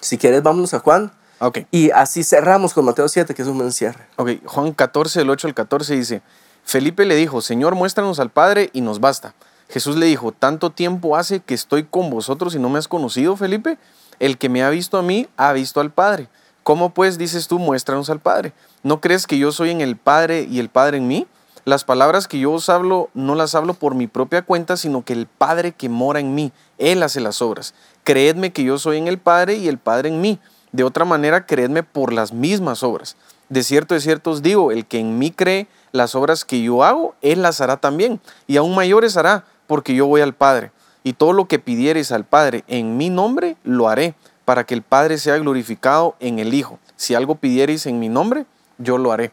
si 0.00 0.18
quieres, 0.18 0.42
vámonos 0.42 0.74
a 0.74 0.80
Juan. 0.80 1.12
Ah, 1.40 1.48
Ok. 1.48 1.58
Y 1.70 1.90
así 1.90 2.24
cerramos 2.24 2.72
con 2.72 2.84
Mateo 2.84 3.08
7, 3.08 3.34
que 3.34 3.42
es 3.42 3.48
un 3.48 3.58
buen 3.58 3.72
cierre. 3.72 4.06
Ok, 4.16 4.30
Juan 4.46 4.72
14, 4.72 5.18
del 5.18 5.30
8 5.30 5.48
al 5.48 5.54
14 5.54 5.94
dice, 5.94 6.22
Felipe 6.64 7.04
le 7.04 7.14
dijo, 7.14 7.42
Señor, 7.42 7.74
muéstranos 7.74 8.20
al 8.20 8.30
Padre 8.30 8.70
y 8.72 8.80
nos 8.80 9.00
basta. 9.00 9.34
Jesús 9.68 9.96
le 9.96 10.06
dijo, 10.06 10.32
¿tanto 10.32 10.70
tiempo 10.70 11.16
hace 11.16 11.40
que 11.40 11.54
estoy 11.54 11.84
con 11.84 12.08
vosotros 12.08 12.54
y 12.54 12.58
no 12.58 12.70
me 12.70 12.78
has 12.78 12.88
conocido, 12.88 13.36
Felipe? 13.36 13.78
El 14.18 14.38
que 14.38 14.48
me 14.48 14.62
ha 14.62 14.70
visto 14.70 14.96
a 14.96 15.02
mí, 15.02 15.28
ha 15.36 15.52
visto 15.52 15.80
al 15.80 15.90
Padre. 15.90 16.28
¿Cómo 16.62 16.90
pues 16.90 17.18
dices 17.18 17.48
tú, 17.48 17.58
muéstranos 17.58 18.08
al 18.08 18.20
Padre? 18.20 18.52
¿No 18.82 19.00
crees 19.00 19.26
que 19.26 19.38
yo 19.38 19.52
soy 19.52 19.70
en 19.70 19.80
el 19.80 19.96
Padre 19.96 20.46
y 20.50 20.58
el 20.58 20.68
Padre 20.68 20.96
en 20.98 21.06
mí? 21.06 21.26
Las 21.66 21.82
palabras 21.82 22.28
que 22.28 22.38
yo 22.38 22.52
os 22.52 22.68
hablo 22.68 23.10
no 23.12 23.34
las 23.34 23.56
hablo 23.56 23.74
por 23.74 23.96
mi 23.96 24.06
propia 24.06 24.42
cuenta, 24.42 24.76
sino 24.76 25.04
que 25.04 25.12
el 25.12 25.26
Padre 25.26 25.72
que 25.72 25.88
mora 25.88 26.20
en 26.20 26.32
mí, 26.32 26.52
Él 26.78 27.02
hace 27.02 27.20
las 27.20 27.42
obras. 27.42 27.74
Creedme 28.04 28.52
que 28.52 28.62
yo 28.62 28.78
soy 28.78 28.98
en 28.98 29.08
el 29.08 29.18
Padre 29.18 29.56
y 29.56 29.66
el 29.66 29.78
Padre 29.78 30.10
en 30.10 30.20
mí. 30.20 30.38
De 30.70 30.84
otra 30.84 31.04
manera, 31.04 31.44
creedme 31.44 31.82
por 31.82 32.12
las 32.12 32.32
mismas 32.32 32.84
obras. 32.84 33.16
De 33.48 33.64
cierto, 33.64 33.94
de 33.94 34.00
cierto 34.00 34.30
os 34.30 34.42
digo, 34.42 34.70
el 34.70 34.86
que 34.86 35.00
en 35.00 35.18
mí 35.18 35.32
cree 35.32 35.66
las 35.90 36.14
obras 36.14 36.44
que 36.44 36.62
yo 36.62 36.84
hago, 36.84 37.16
él 37.20 37.42
las 37.42 37.60
hará 37.60 37.78
también, 37.78 38.20
y 38.46 38.58
aún 38.58 38.76
mayores 38.76 39.16
hará, 39.16 39.44
porque 39.66 39.92
yo 39.92 40.06
voy 40.06 40.20
al 40.20 40.34
Padre. 40.34 40.70
Y 41.02 41.14
todo 41.14 41.32
lo 41.32 41.48
que 41.48 41.58
pidiereis 41.58 42.12
al 42.12 42.24
Padre 42.24 42.62
en 42.68 42.96
mi 42.96 43.10
nombre, 43.10 43.56
lo 43.64 43.88
haré, 43.88 44.14
para 44.44 44.62
que 44.62 44.74
el 44.74 44.82
Padre 44.82 45.18
sea 45.18 45.36
glorificado 45.38 46.14
en 46.20 46.38
el 46.38 46.54
Hijo. 46.54 46.78
Si 46.94 47.16
algo 47.16 47.34
pidiereis 47.34 47.86
en 47.86 47.98
mi 47.98 48.08
nombre, 48.08 48.46
yo 48.78 48.98
lo 48.98 49.10
haré. 49.10 49.32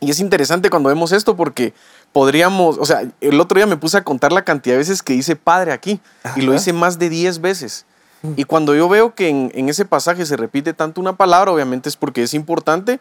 Y 0.00 0.10
es 0.10 0.20
interesante 0.20 0.70
cuando 0.70 0.88
vemos 0.88 1.12
esto 1.12 1.36
porque 1.36 1.74
podríamos, 2.12 2.78
o 2.78 2.84
sea, 2.84 3.02
el 3.20 3.40
otro 3.40 3.56
día 3.56 3.66
me 3.66 3.76
puse 3.76 3.98
a 3.98 4.04
contar 4.04 4.32
la 4.32 4.44
cantidad 4.44 4.74
de 4.74 4.78
veces 4.78 5.02
que 5.02 5.12
dice 5.12 5.36
Padre 5.36 5.72
aquí, 5.72 6.00
y 6.36 6.42
lo 6.42 6.54
hice 6.54 6.72
más 6.72 6.98
de 6.98 7.10
10 7.10 7.40
veces. 7.40 7.86
Y 8.36 8.44
cuando 8.44 8.74
yo 8.74 8.88
veo 8.88 9.14
que 9.14 9.28
en, 9.28 9.50
en 9.54 9.68
ese 9.68 9.84
pasaje 9.84 10.26
se 10.26 10.36
repite 10.36 10.74
tanto 10.74 11.00
una 11.00 11.16
palabra, 11.16 11.52
obviamente 11.52 11.88
es 11.88 11.96
porque 11.96 12.22
es 12.22 12.34
importante, 12.34 13.00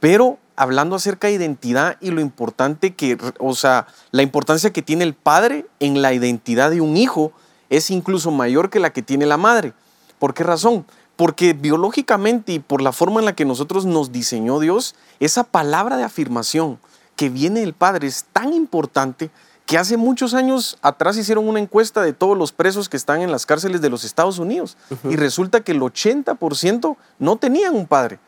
pero 0.00 0.38
hablando 0.56 0.96
acerca 0.96 1.28
de 1.28 1.34
identidad 1.34 1.96
y 2.00 2.10
lo 2.10 2.20
importante 2.20 2.94
que, 2.94 3.16
o 3.38 3.54
sea, 3.54 3.86
la 4.10 4.22
importancia 4.22 4.72
que 4.72 4.82
tiene 4.82 5.04
el 5.04 5.14
padre 5.14 5.66
en 5.80 6.02
la 6.02 6.12
identidad 6.12 6.70
de 6.70 6.80
un 6.80 6.96
hijo 6.96 7.32
es 7.70 7.90
incluso 7.90 8.30
mayor 8.30 8.70
que 8.70 8.80
la 8.80 8.90
que 8.90 9.02
tiene 9.02 9.26
la 9.26 9.36
madre. 9.36 9.72
¿Por 10.18 10.34
qué 10.34 10.42
razón? 10.42 10.84
Porque 11.18 11.52
biológicamente 11.52 12.52
y 12.52 12.60
por 12.60 12.80
la 12.80 12.92
forma 12.92 13.18
en 13.18 13.26
la 13.26 13.34
que 13.34 13.44
nosotros 13.44 13.84
nos 13.86 14.12
diseñó 14.12 14.60
Dios, 14.60 14.94
esa 15.18 15.42
palabra 15.42 15.96
de 15.96 16.04
afirmación 16.04 16.78
que 17.16 17.28
viene 17.28 17.58
del 17.58 17.72
padre 17.72 18.06
es 18.06 18.26
tan 18.32 18.52
importante 18.52 19.28
que 19.66 19.78
hace 19.78 19.96
muchos 19.96 20.32
años 20.32 20.78
atrás 20.80 21.16
hicieron 21.16 21.48
una 21.48 21.58
encuesta 21.58 22.02
de 22.02 22.12
todos 22.12 22.38
los 22.38 22.52
presos 22.52 22.88
que 22.88 22.96
están 22.96 23.20
en 23.20 23.32
las 23.32 23.46
cárceles 23.46 23.80
de 23.80 23.90
los 23.90 24.04
Estados 24.04 24.38
Unidos 24.38 24.76
y 25.10 25.16
resulta 25.16 25.60
que 25.60 25.72
el 25.72 25.80
80% 25.80 26.96
no 27.18 27.36
tenían 27.36 27.74
un 27.74 27.88
padre. 27.88 28.20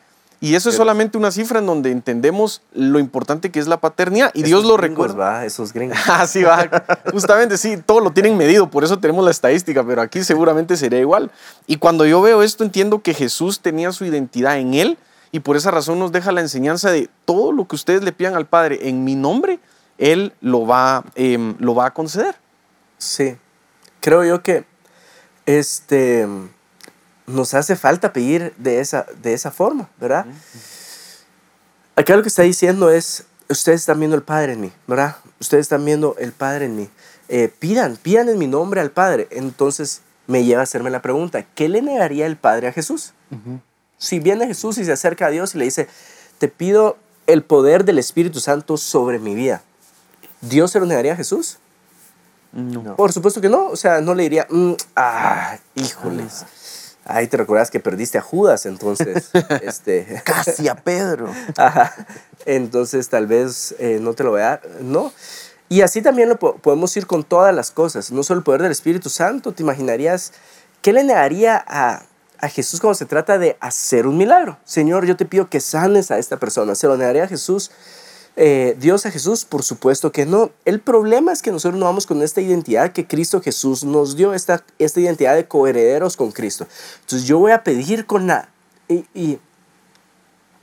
Y 0.42 0.54
eso 0.54 0.70
es 0.70 0.76
solamente 0.76 1.18
una 1.18 1.30
cifra 1.30 1.58
en 1.58 1.66
donde 1.66 1.90
entendemos 1.90 2.62
lo 2.72 2.98
importante 2.98 3.50
que 3.50 3.60
es 3.60 3.68
la 3.68 3.78
paternidad 3.78 4.30
y 4.32 4.42
Dios 4.42 4.64
lo 4.64 4.76
gringos, 4.78 5.08
recuerda. 5.08 5.30
va, 5.32 5.44
esos 5.44 5.74
gringos. 5.74 5.98
Así 6.08 6.42
va. 6.42 6.68
Justamente 7.12 7.58
sí, 7.58 7.76
todo 7.76 8.00
lo 8.00 8.12
tienen 8.12 8.38
medido, 8.38 8.70
por 8.70 8.82
eso 8.82 8.98
tenemos 8.98 9.22
la 9.22 9.30
estadística, 9.30 9.84
pero 9.84 10.00
aquí 10.00 10.24
seguramente 10.24 10.78
sería 10.78 10.98
igual. 10.98 11.30
Y 11.66 11.76
cuando 11.76 12.06
yo 12.06 12.22
veo 12.22 12.42
esto, 12.42 12.64
entiendo 12.64 13.02
que 13.02 13.12
Jesús 13.12 13.60
tenía 13.60 13.92
su 13.92 14.06
identidad 14.06 14.58
en 14.58 14.72
él 14.72 14.98
y 15.30 15.40
por 15.40 15.56
esa 15.56 15.70
razón 15.70 15.98
nos 15.98 16.10
deja 16.10 16.32
la 16.32 16.40
enseñanza 16.40 16.90
de 16.90 17.10
todo 17.24 17.52
lo 17.52 17.68
que 17.68 17.76
ustedes 17.76 18.02
le 18.02 18.12
pidan 18.12 18.34
al 18.34 18.46
Padre 18.46 18.88
en 18.88 19.04
mi 19.04 19.14
nombre, 19.14 19.60
Él 19.98 20.32
lo 20.40 20.66
va, 20.66 21.04
em, 21.14 21.54
lo 21.58 21.74
va 21.74 21.86
a 21.86 21.94
conceder. 21.94 22.34
Sí. 22.98 23.36
Creo 24.00 24.24
yo 24.24 24.42
que 24.42 24.64
este, 25.46 26.26
nos 27.32 27.54
hace 27.54 27.76
falta 27.76 28.12
pedir 28.12 28.52
de 28.56 28.80
esa, 28.80 29.06
de 29.22 29.32
esa 29.34 29.50
forma, 29.50 29.88
¿verdad? 30.00 30.26
Acá 31.96 32.16
lo 32.16 32.22
que 32.22 32.28
está 32.28 32.42
diciendo 32.42 32.90
es, 32.90 33.24
ustedes 33.48 33.80
están 33.80 33.98
viendo 33.98 34.16
el 34.16 34.22
Padre 34.22 34.54
en 34.54 34.60
mí, 34.60 34.72
¿verdad? 34.86 35.16
Ustedes 35.40 35.62
están 35.62 35.84
viendo 35.84 36.16
el 36.18 36.32
Padre 36.32 36.66
en 36.66 36.76
mí. 36.76 36.88
Eh, 37.28 37.52
pidan, 37.58 37.96
pidan 37.96 38.28
en 38.28 38.38
mi 38.38 38.46
nombre 38.46 38.80
al 38.80 38.90
Padre. 38.90 39.28
Entonces 39.30 40.02
me 40.26 40.44
lleva 40.44 40.60
a 40.60 40.64
hacerme 40.64 40.90
la 40.90 41.02
pregunta, 41.02 41.44
¿qué 41.54 41.68
le 41.68 41.82
negaría 41.82 42.26
el 42.26 42.36
Padre 42.36 42.68
a 42.68 42.72
Jesús? 42.72 43.12
Si 43.98 44.18
viene 44.18 44.46
Jesús 44.46 44.78
y 44.78 44.84
se 44.84 44.92
acerca 44.92 45.26
a 45.26 45.30
Dios 45.30 45.54
y 45.54 45.58
le 45.58 45.64
dice, 45.64 45.88
te 46.38 46.48
pido 46.48 46.96
el 47.26 47.42
poder 47.42 47.84
del 47.84 47.98
Espíritu 47.98 48.40
Santo 48.40 48.76
sobre 48.76 49.18
mi 49.18 49.34
vida, 49.34 49.62
¿Dios 50.40 50.70
se 50.70 50.80
lo 50.80 50.86
negaría 50.86 51.12
a 51.12 51.16
Jesús? 51.16 51.58
No. 52.52 52.96
Por 52.96 53.12
supuesto 53.12 53.40
que 53.40 53.48
no. 53.48 53.66
O 53.68 53.76
sea, 53.76 54.00
no 54.00 54.14
le 54.14 54.24
diría, 54.24 54.46
"Mm, 54.50 54.72
ah, 54.96 55.58
híjoles. 55.74 56.44
Ahí 57.04 57.26
te 57.26 57.36
recuerdas 57.36 57.70
que 57.70 57.80
perdiste 57.80 58.18
a 58.18 58.20
Judas, 58.22 58.66
entonces. 58.66 59.30
este, 59.62 60.22
Casi 60.24 60.68
a 60.68 60.74
Pedro. 60.76 61.32
Ajá. 61.56 61.94
Entonces, 62.46 63.08
tal 63.08 63.26
vez 63.26 63.74
eh, 63.78 63.98
no 64.00 64.12
te 64.14 64.24
lo 64.24 64.30
voy 64.30 64.40
a 64.42 64.44
dar. 64.44 64.62
No. 64.80 65.12
Y 65.68 65.82
así 65.82 66.02
también 66.02 66.28
lo 66.28 66.36
po- 66.38 66.56
podemos 66.56 66.96
ir 66.96 67.06
con 67.06 67.24
todas 67.24 67.54
las 67.54 67.70
cosas. 67.70 68.10
No 68.12 68.22
solo 68.22 68.38
el 68.38 68.44
poder 68.44 68.62
del 68.62 68.72
Espíritu 68.72 69.08
Santo. 69.08 69.52
¿Te 69.52 69.62
imaginarías 69.62 70.32
qué 70.82 70.92
le 70.92 71.04
negaría 71.04 71.62
a, 71.66 72.02
a 72.38 72.48
Jesús 72.48 72.80
cuando 72.80 72.94
se 72.94 73.06
trata 73.06 73.38
de 73.38 73.56
hacer 73.60 74.06
un 74.06 74.16
milagro? 74.16 74.58
Señor, 74.64 75.06
yo 75.06 75.16
te 75.16 75.24
pido 75.26 75.48
que 75.48 75.60
sanes 75.60 76.10
a 76.10 76.18
esta 76.18 76.38
persona. 76.38 76.74
¿Se 76.74 76.86
lo 76.86 76.96
negaría 76.96 77.24
a 77.24 77.28
Jesús? 77.28 77.70
Eh, 78.42 78.74
Dios 78.80 79.04
a 79.04 79.10
Jesús? 79.10 79.44
Por 79.44 79.62
supuesto 79.62 80.12
que 80.12 80.24
no. 80.24 80.50
El 80.64 80.80
problema 80.80 81.30
es 81.30 81.42
que 81.42 81.52
nosotros 81.52 81.78
no 81.78 81.84
vamos 81.84 82.06
con 82.06 82.22
esta 82.22 82.40
identidad 82.40 82.92
que 82.92 83.06
Cristo 83.06 83.42
Jesús 83.42 83.84
nos 83.84 84.16
dio, 84.16 84.32
esta, 84.32 84.64
esta 84.78 84.98
identidad 84.98 85.36
de 85.36 85.46
coherederos 85.46 86.16
con 86.16 86.32
Cristo. 86.32 86.66
Entonces 87.00 87.28
yo 87.28 87.38
voy 87.38 87.52
a 87.52 87.62
pedir 87.62 88.06
con 88.06 88.26
la... 88.26 88.48
Y, 88.88 89.38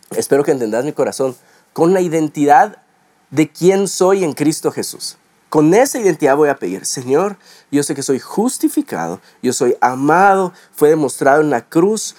espero 0.09 0.43
que 0.43 0.49
entendas 0.49 0.85
mi 0.85 0.91
corazón, 0.91 1.35
con 1.71 1.93
la 1.93 2.01
identidad 2.01 2.81
de 3.29 3.47
quién 3.47 3.87
soy 3.87 4.23
en 4.23 4.33
Cristo 4.33 4.71
Jesús. 4.71 5.19
Con 5.49 5.71
esa 5.75 5.99
identidad 5.99 6.35
voy 6.35 6.49
a 6.49 6.55
pedir, 6.55 6.83
Señor, 6.83 7.37
yo 7.71 7.83
sé 7.83 7.93
que 7.93 8.01
soy 8.01 8.17
justificado, 8.17 9.21
yo 9.43 9.53
soy 9.53 9.77
amado, 9.81 10.51
fue 10.71 10.89
demostrado 10.89 11.41
en 11.41 11.51
la 11.51 11.63
cruz, 11.63 12.15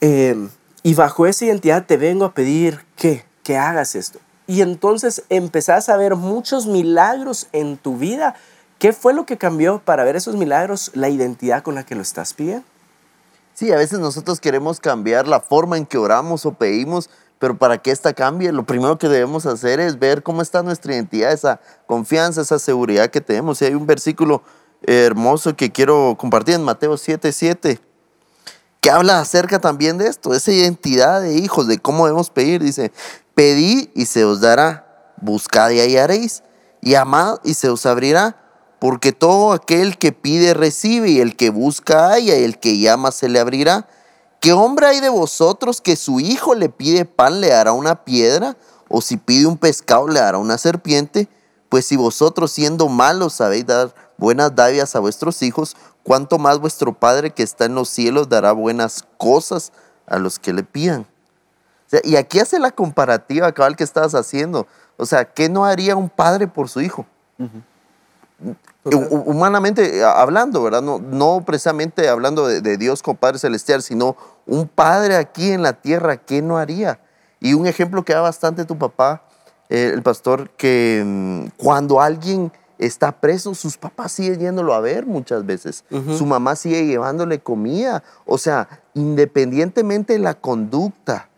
eh, 0.00 0.48
y 0.82 0.94
bajo 0.94 1.26
esa 1.26 1.44
identidad 1.44 1.84
te 1.84 1.98
vengo 1.98 2.24
a 2.24 2.32
pedir 2.32 2.86
que, 2.96 3.26
que 3.42 3.58
hagas 3.58 3.94
esto. 3.94 4.18
Y 4.48 4.62
entonces 4.62 5.24
empezás 5.28 5.90
a 5.90 5.96
ver 5.98 6.16
muchos 6.16 6.66
milagros 6.66 7.48
en 7.52 7.76
tu 7.76 7.98
vida. 7.98 8.34
¿Qué 8.78 8.94
fue 8.94 9.12
lo 9.12 9.26
que 9.26 9.36
cambió 9.36 9.78
para 9.78 10.04
ver 10.04 10.16
esos 10.16 10.36
milagros? 10.36 10.90
La 10.94 11.10
identidad 11.10 11.62
con 11.62 11.74
la 11.74 11.84
que 11.84 11.94
lo 11.94 12.00
estás 12.00 12.32
pidiendo. 12.32 12.64
Sí, 13.52 13.70
a 13.72 13.76
veces 13.76 13.98
nosotros 13.98 14.40
queremos 14.40 14.80
cambiar 14.80 15.28
la 15.28 15.40
forma 15.40 15.76
en 15.76 15.84
que 15.84 15.98
oramos 15.98 16.46
o 16.46 16.54
pedimos, 16.54 17.10
pero 17.38 17.58
para 17.58 17.76
que 17.76 17.90
esta 17.90 18.14
cambie, 18.14 18.50
lo 18.52 18.64
primero 18.64 18.96
que 18.96 19.08
debemos 19.08 19.44
hacer 19.44 19.80
es 19.80 19.98
ver 19.98 20.22
cómo 20.22 20.40
está 20.40 20.62
nuestra 20.62 20.94
identidad, 20.94 21.30
esa 21.30 21.60
confianza, 21.86 22.40
esa 22.40 22.58
seguridad 22.58 23.10
que 23.10 23.20
tenemos. 23.20 23.60
Y 23.60 23.66
hay 23.66 23.74
un 23.74 23.86
versículo 23.86 24.42
hermoso 24.80 25.56
que 25.56 25.70
quiero 25.72 26.16
compartir 26.18 26.54
en 26.54 26.64
Mateo 26.64 26.94
7:7, 26.94 27.32
7, 27.32 27.80
que 28.80 28.90
habla 28.90 29.20
acerca 29.20 29.58
también 29.58 29.98
de 29.98 30.06
esto, 30.06 30.30
de 30.30 30.38
esa 30.38 30.52
identidad 30.52 31.20
de 31.20 31.34
hijos, 31.34 31.66
de 31.66 31.78
cómo 31.78 32.06
debemos 32.06 32.30
pedir. 32.30 32.62
Dice, 32.62 32.92
pedid 33.38 33.90
y 33.94 34.06
se 34.06 34.24
os 34.24 34.40
dará, 34.40 35.14
buscad 35.20 35.70
y 35.70 35.78
hallaréis, 35.78 36.42
y 36.80 36.96
amad 36.96 37.38
y 37.44 37.54
se 37.54 37.68
os 37.68 37.86
abrirá. 37.86 38.34
Porque 38.80 39.12
todo 39.12 39.52
aquel 39.52 39.96
que 39.96 40.10
pide 40.10 40.54
recibe, 40.54 41.10
y 41.10 41.20
el 41.20 41.36
que 41.36 41.50
busca 41.50 42.08
halla, 42.08 42.36
y 42.36 42.42
el 42.42 42.58
que 42.58 42.80
llama 42.80 43.12
se 43.12 43.28
le 43.28 43.38
abrirá. 43.38 43.86
¿Qué 44.40 44.52
hombre 44.52 44.88
hay 44.88 44.98
de 44.98 45.08
vosotros 45.08 45.80
que 45.80 45.94
su 45.94 46.18
hijo 46.18 46.56
le 46.56 46.68
pide 46.68 47.04
pan, 47.04 47.40
le 47.40 47.52
hará 47.52 47.70
una 47.70 48.04
piedra? 48.04 48.56
¿O 48.88 49.00
si 49.00 49.16
pide 49.16 49.46
un 49.46 49.56
pescado, 49.56 50.08
le 50.08 50.18
hará 50.18 50.38
una 50.38 50.58
serpiente? 50.58 51.28
Pues 51.68 51.86
si 51.86 51.94
vosotros 51.94 52.50
siendo 52.50 52.88
malos 52.88 53.34
sabéis 53.34 53.66
dar 53.66 53.94
buenas 54.16 54.56
dádivas 54.56 54.96
a 54.96 55.00
vuestros 55.00 55.42
hijos, 55.44 55.76
cuánto 56.02 56.38
más 56.38 56.58
vuestro 56.58 56.92
Padre 56.92 57.30
que 57.30 57.44
está 57.44 57.66
en 57.66 57.76
los 57.76 57.88
cielos 57.88 58.28
dará 58.28 58.50
buenas 58.50 59.04
cosas 59.16 59.70
a 60.08 60.18
los 60.18 60.40
que 60.40 60.52
le 60.52 60.64
pidan. 60.64 61.06
O 61.88 61.90
sea, 61.90 62.00
y 62.04 62.16
aquí 62.16 62.38
hace 62.38 62.58
la 62.58 62.70
comparativa, 62.70 63.50
cabal, 63.52 63.74
que 63.74 63.82
estabas 63.84 64.14
haciendo. 64.14 64.66
O 64.98 65.06
sea, 65.06 65.24
¿qué 65.24 65.48
no 65.48 65.64
haría 65.64 65.96
un 65.96 66.08
padre 66.10 66.46
por 66.46 66.68
su 66.68 66.80
hijo? 66.82 67.06
Hu- 68.84 69.22
Humanamente 69.26 69.98
eh, 69.98 70.04
hablando, 70.04 70.62
¿verdad? 70.62 70.82
No, 70.82 70.98
no 70.98 71.42
precisamente 71.44 72.08
hablando 72.08 72.46
de, 72.46 72.60
de 72.60 72.76
Dios 72.76 73.02
como 73.02 73.18
Padre 73.18 73.38
Celestial, 73.38 73.82
sino 73.82 74.16
un 74.46 74.68
padre 74.68 75.16
aquí 75.16 75.50
en 75.50 75.62
la 75.62 75.72
tierra, 75.74 76.16
¿qué 76.18 76.40
no 76.42 76.58
haría? 76.58 77.00
Y 77.40 77.54
un 77.54 77.66
ejemplo 77.66 78.04
que 78.04 78.12
da 78.14 78.20
bastante 78.20 78.64
tu 78.64 78.78
papá, 78.78 79.22
eh, 79.68 79.90
el 79.92 80.02
pastor, 80.02 80.50
que 80.50 81.02
mm, 81.04 81.46
cuando 81.56 82.00
alguien 82.00 82.52
está 82.78 83.12
preso, 83.12 83.54
sus 83.54 83.76
papás 83.76 84.12
siguen 84.12 84.38
yéndolo 84.40 84.72
a 84.72 84.80
ver 84.80 85.04
muchas 85.06 85.44
veces. 85.44 85.84
Su 86.16 86.24
mamá 86.26 86.54
sigue 86.54 86.86
llevándole 86.86 87.40
comida. 87.40 88.02
O 88.24 88.38
sea, 88.38 88.68
independientemente 88.94 90.12
de 90.14 90.18
la 90.20 90.34
conducta 90.34 91.28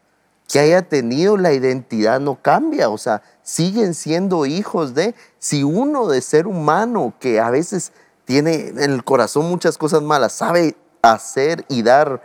que 0.50 0.58
haya 0.58 0.82
tenido 0.82 1.36
la 1.36 1.52
identidad 1.52 2.18
no 2.18 2.40
cambia, 2.42 2.88
o 2.88 2.98
sea, 2.98 3.22
siguen 3.42 3.94
siendo 3.94 4.46
hijos 4.46 4.94
de, 4.94 5.14
si 5.38 5.62
uno 5.62 6.08
de 6.08 6.20
ser 6.20 6.46
humano 6.46 7.14
que 7.20 7.40
a 7.40 7.50
veces 7.50 7.92
tiene 8.24 8.68
en 8.68 8.78
el 8.78 9.04
corazón 9.04 9.48
muchas 9.48 9.78
cosas 9.78 10.02
malas, 10.02 10.32
sabe 10.32 10.76
hacer 11.02 11.64
y 11.68 11.82
dar 11.82 12.22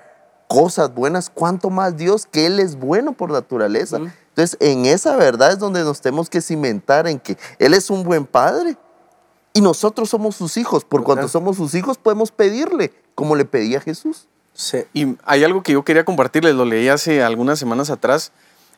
cosas 0.47 0.93
buenas, 0.93 1.29
cuánto 1.29 1.69
más 1.69 1.97
Dios, 1.97 2.25
que 2.25 2.47
Él 2.47 2.59
es 2.59 2.77
bueno 2.77 3.13
por 3.13 3.31
naturaleza. 3.31 3.97
Entonces, 3.97 4.57
en 4.59 4.85
esa 4.85 5.15
verdad 5.15 5.51
es 5.51 5.59
donde 5.59 5.83
nos 5.83 6.01
tenemos 6.01 6.29
que 6.29 6.41
cimentar 6.41 7.07
en 7.07 7.19
que 7.19 7.37
Él 7.59 7.73
es 7.73 7.89
un 7.89 8.03
buen 8.03 8.25
padre 8.25 8.77
y 9.53 9.61
nosotros 9.61 10.09
somos 10.09 10.35
sus 10.35 10.57
hijos. 10.57 10.83
Por 10.83 11.03
cuanto 11.03 11.27
somos 11.27 11.57
sus 11.57 11.73
hijos, 11.75 11.97
podemos 11.97 12.31
pedirle, 12.31 12.91
como 13.13 13.35
le 13.35 13.45
pedía 13.45 13.79
Jesús. 13.79 14.27
Sí. 14.55 14.79
Y 14.93 15.17
hay 15.25 15.43
algo 15.43 15.61
que 15.61 15.73
yo 15.73 15.83
quería 15.83 16.05
compartirles, 16.05 16.55
lo 16.55 16.65
leí 16.65 16.87
hace 16.87 17.21
algunas 17.21 17.59
semanas 17.59 17.91
atrás, 17.91 18.31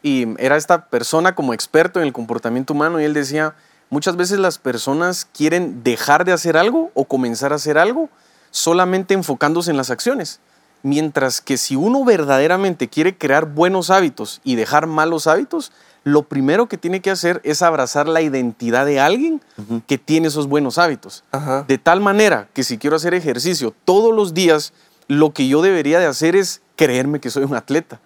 y 0.04 0.28
era 0.38 0.58
esta 0.58 0.88
persona 0.88 1.36
como 1.36 1.54
experto 1.54 2.00
en 2.00 2.08
el 2.08 2.14
comportamiento 2.14 2.74
humano, 2.74 3.00
y 3.00 3.06
él 3.06 3.14
decía, 3.14 3.56
muchas 3.90 4.18
veces 4.18 4.40
las 4.40 4.58
personas 4.58 5.28
quieren 5.34 5.84
dejar 5.84 6.26
de 6.26 6.34
hacer 6.34 6.58
algo 6.58 6.92
o 6.94 7.06
comenzar 7.06 7.54
a 7.54 7.56
hacer 7.56 7.78
algo 7.78 8.10
solamente 8.52 9.14
enfocándose 9.14 9.72
en 9.72 9.78
las 9.78 9.92
acciones. 9.92 10.40
Mientras 10.84 11.42
que 11.42 11.58
si 11.58 11.76
uno 11.76 12.04
verdaderamente 12.04 12.88
quiere 12.88 13.18
crear 13.18 13.46
buenos 13.46 13.90
hábitos 13.90 14.42
y 14.44 14.56
dejar 14.56 14.88
malos 14.88 15.28
hábitos, 15.28 15.72
lo 16.04 16.24
primero 16.24 16.68
que 16.68 16.78
tiene 16.78 17.02
que 17.02 17.12
hacer 17.12 17.42
es 17.44 17.62
abrazar 17.62 18.08
la 18.08 18.22
identidad 18.22 18.86
de 18.86 19.00
alguien 19.00 19.42
que 19.88 19.98
tiene 19.98 20.30
esos 20.30 20.48
buenos 20.48 20.78
hábitos. 20.78 21.24
De 21.68 21.78
tal 21.78 22.00
manera 22.00 22.48
que 22.54 22.64
si 22.64 22.78
quiero 22.78 22.96
hacer 22.96 23.14
ejercicio 23.14 23.74
todos 23.84 24.16
los 24.16 24.34
días, 24.34 24.72
lo 25.08 25.34
que 25.34 25.48
yo 25.48 25.62
debería 25.62 26.00
de 26.00 26.06
hacer 26.06 26.36
es 26.36 26.62
creerme 26.76 27.20
que 27.20 27.30
soy 27.30 27.44
un 27.44 27.56
atleta. 27.56 28.00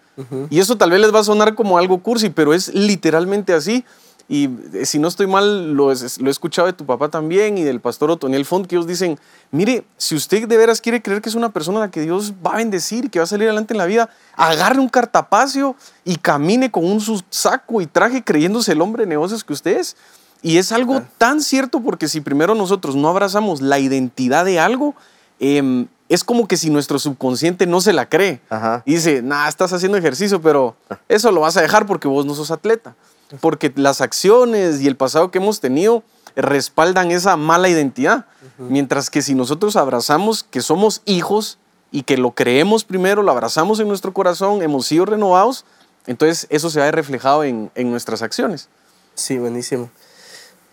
Y 0.51 0.59
eso 0.59 0.77
tal 0.77 0.91
vez 0.91 0.99
les 1.01 1.13
va 1.13 1.19
a 1.19 1.23
sonar 1.23 1.55
como 1.55 1.79
algo 1.79 2.03
cursi, 2.03 2.29
pero 2.29 2.53
es 2.53 2.73
literalmente 2.75 3.53
así. 3.53 3.83
Y 4.31 4.49
eh, 4.73 4.85
si 4.85 4.97
no 4.97 5.09
estoy 5.09 5.27
mal, 5.27 5.73
lo, 5.73 5.91
he 5.91 5.95
escuchado 6.29 6.67
de 6.67 6.73
tu 6.73 6.85
papá 6.85 7.09
también 7.09 7.57
y 7.57 7.63
del 7.63 7.81
pastor 7.81 8.11
Otoniel 8.11 8.45
Font, 8.45 8.65
que 8.65 8.75
ellos 8.75 8.87
dicen, 8.87 9.19
mire, 9.51 9.83
si 9.97 10.15
usted 10.15 10.47
de 10.47 10.57
veras 10.57 10.79
quiere 10.79 11.01
creer 11.01 11.21
que 11.21 11.27
es 11.27 11.35
una 11.35 11.49
persona 11.49 11.79
a 11.79 11.81
la 11.81 11.91
que 11.91 11.99
Dios 11.99 12.33
va 12.45 12.51
a 12.51 12.57
bendecir, 12.57 13.09
que 13.09 13.19
va 13.19 13.23
a 13.23 13.27
salir 13.27 13.47
adelante 13.47 13.73
en 13.73 13.79
la 13.79 13.85
vida, 13.85 14.09
agarre 14.35 14.79
un 14.79 14.87
cartapacio 14.87 15.75
y 16.05 16.15
camine 16.15 16.71
con 16.71 16.85
un 16.85 17.01
saco 17.29 17.81
y 17.81 17.87
traje 17.87 18.23
creyéndose 18.23 18.71
el 18.71 18.81
hombre 18.81 19.03
de 19.03 19.09
negocios 19.09 19.43
que 19.43 19.53
usted 19.53 19.77
es. 19.77 19.97
Y 20.41 20.57
es 20.57 20.71
algo 20.71 21.03
tan 21.17 21.41
cierto 21.41 21.81
porque 21.81 22.07
si 22.07 22.21
primero 22.21 22.55
nosotros 22.55 22.95
no 22.95 23.09
abrazamos 23.09 23.61
la 23.61 23.79
identidad 23.79 24.45
de 24.45 24.59
algo, 24.59 24.95
em, 25.39 25.87
es 26.13 26.23
como 26.23 26.47
que 26.47 26.57
si 26.57 26.69
nuestro 26.69 26.99
subconsciente 26.99 27.65
no 27.65 27.81
se 27.81 27.93
la 27.93 28.07
cree. 28.07 28.41
Y 28.85 28.95
dice, 28.95 29.21
nah, 29.21 29.47
estás 29.47 29.73
haciendo 29.73 29.97
ejercicio, 29.97 30.41
pero 30.41 30.75
eso 31.07 31.31
lo 31.31 31.41
vas 31.41 31.57
a 31.57 31.61
dejar 31.61 31.85
porque 31.85 32.07
vos 32.07 32.25
no 32.25 32.35
sos 32.35 32.51
atleta 32.51 32.95
porque 33.39 33.71
las 33.75 34.01
acciones 34.01 34.81
y 34.81 34.87
el 34.87 34.97
pasado 34.97 35.31
que 35.31 35.37
hemos 35.37 35.59
tenido 35.59 36.03
respaldan 36.35 37.11
esa 37.11 37.37
mala 37.37 37.69
identidad. 37.69 38.25
Mientras 38.57 39.09
que 39.09 39.21
si 39.21 39.35
nosotros 39.35 39.75
abrazamos 39.75 40.43
que 40.43 40.61
somos 40.61 41.01
hijos 41.05 41.57
y 41.91 42.03
que 42.03 42.17
lo 42.17 42.31
creemos 42.31 42.83
primero, 42.83 43.23
lo 43.23 43.31
abrazamos 43.31 43.79
en 43.79 43.87
nuestro 43.87 44.13
corazón, 44.13 44.61
hemos 44.61 44.85
sido 44.85 45.05
renovados, 45.05 45.65
entonces 46.07 46.47
eso 46.49 46.69
se 46.69 46.79
va 46.79 46.89
reflejado 46.91 47.43
en, 47.43 47.71
nuestras 47.75 48.21
acciones. 48.21 48.69
Sí, 49.15 49.37
buenísimo. 49.37 49.89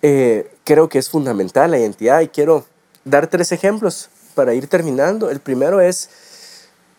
Eh, 0.02 0.54
creo 0.64 0.88
que 0.88 0.98
es 0.98 1.08
fundamental 1.08 1.70
la 1.70 1.78
identidad 1.78 2.20
y 2.20 2.28
quiero 2.28 2.66
dar 3.04 3.26
tres 3.26 3.50
ejemplos 3.52 4.10
para 4.38 4.54
ir 4.54 4.68
terminando. 4.68 5.30
El 5.30 5.40
primero 5.40 5.80
es 5.80 6.10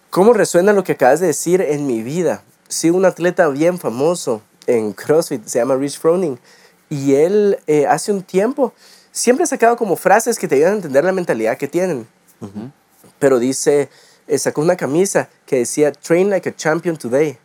cómo 0.10 0.34
resuena 0.34 0.73
lo 0.73 0.84
que 0.84 0.91
acabas 0.91 1.21
de 1.21 1.28
decir 1.28 1.62
en 1.62 1.88
mi 1.88 2.04
vida. 2.04 2.43
Si 2.67 2.89
un 2.89 3.06
atleta 3.06 3.47
bien 3.47 3.80
famoso 3.80 4.41
en 4.67 4.91
CrossFit, 4.91 5.45
se 5.45 5.60
llama 5.60 5.78
Rich 5.78 5.99
Froning, 5.99 6.38
y 6.89 7.15
él 7.15 7.58
eh, 7.65 7.88
hace 7.88 8.12
un 8.12 8.23
tiempo 8.23 8.73
siempre 9.13 9.45
ha 9.45 9.47
sacado 9.47 9.78
como 9.78 9.95
frases 9.95 10.38
que 10.38 10.49
te 10.49 10.56
ayudan 10.56 10.73
a 10.73 10.75
entender 10.75 11.06
la 11.06 11.13
mentalidad 11.13 11.58
que 11.58 11.69
tienen. 11.69 12.06
Pero 13.19 13.39
dice, 13.39 13.88
eh, 14.28 14.38
sacó 14.38 14.60
una 14.60 14.75
camisa 14.75 15.30
que 15.45 15.60
decía, 15.60 15.93
train 15.93 16.30
like 16.30 16.49
a 16.49 16.54
champion 16.54 16.97
today. 16.97 17.38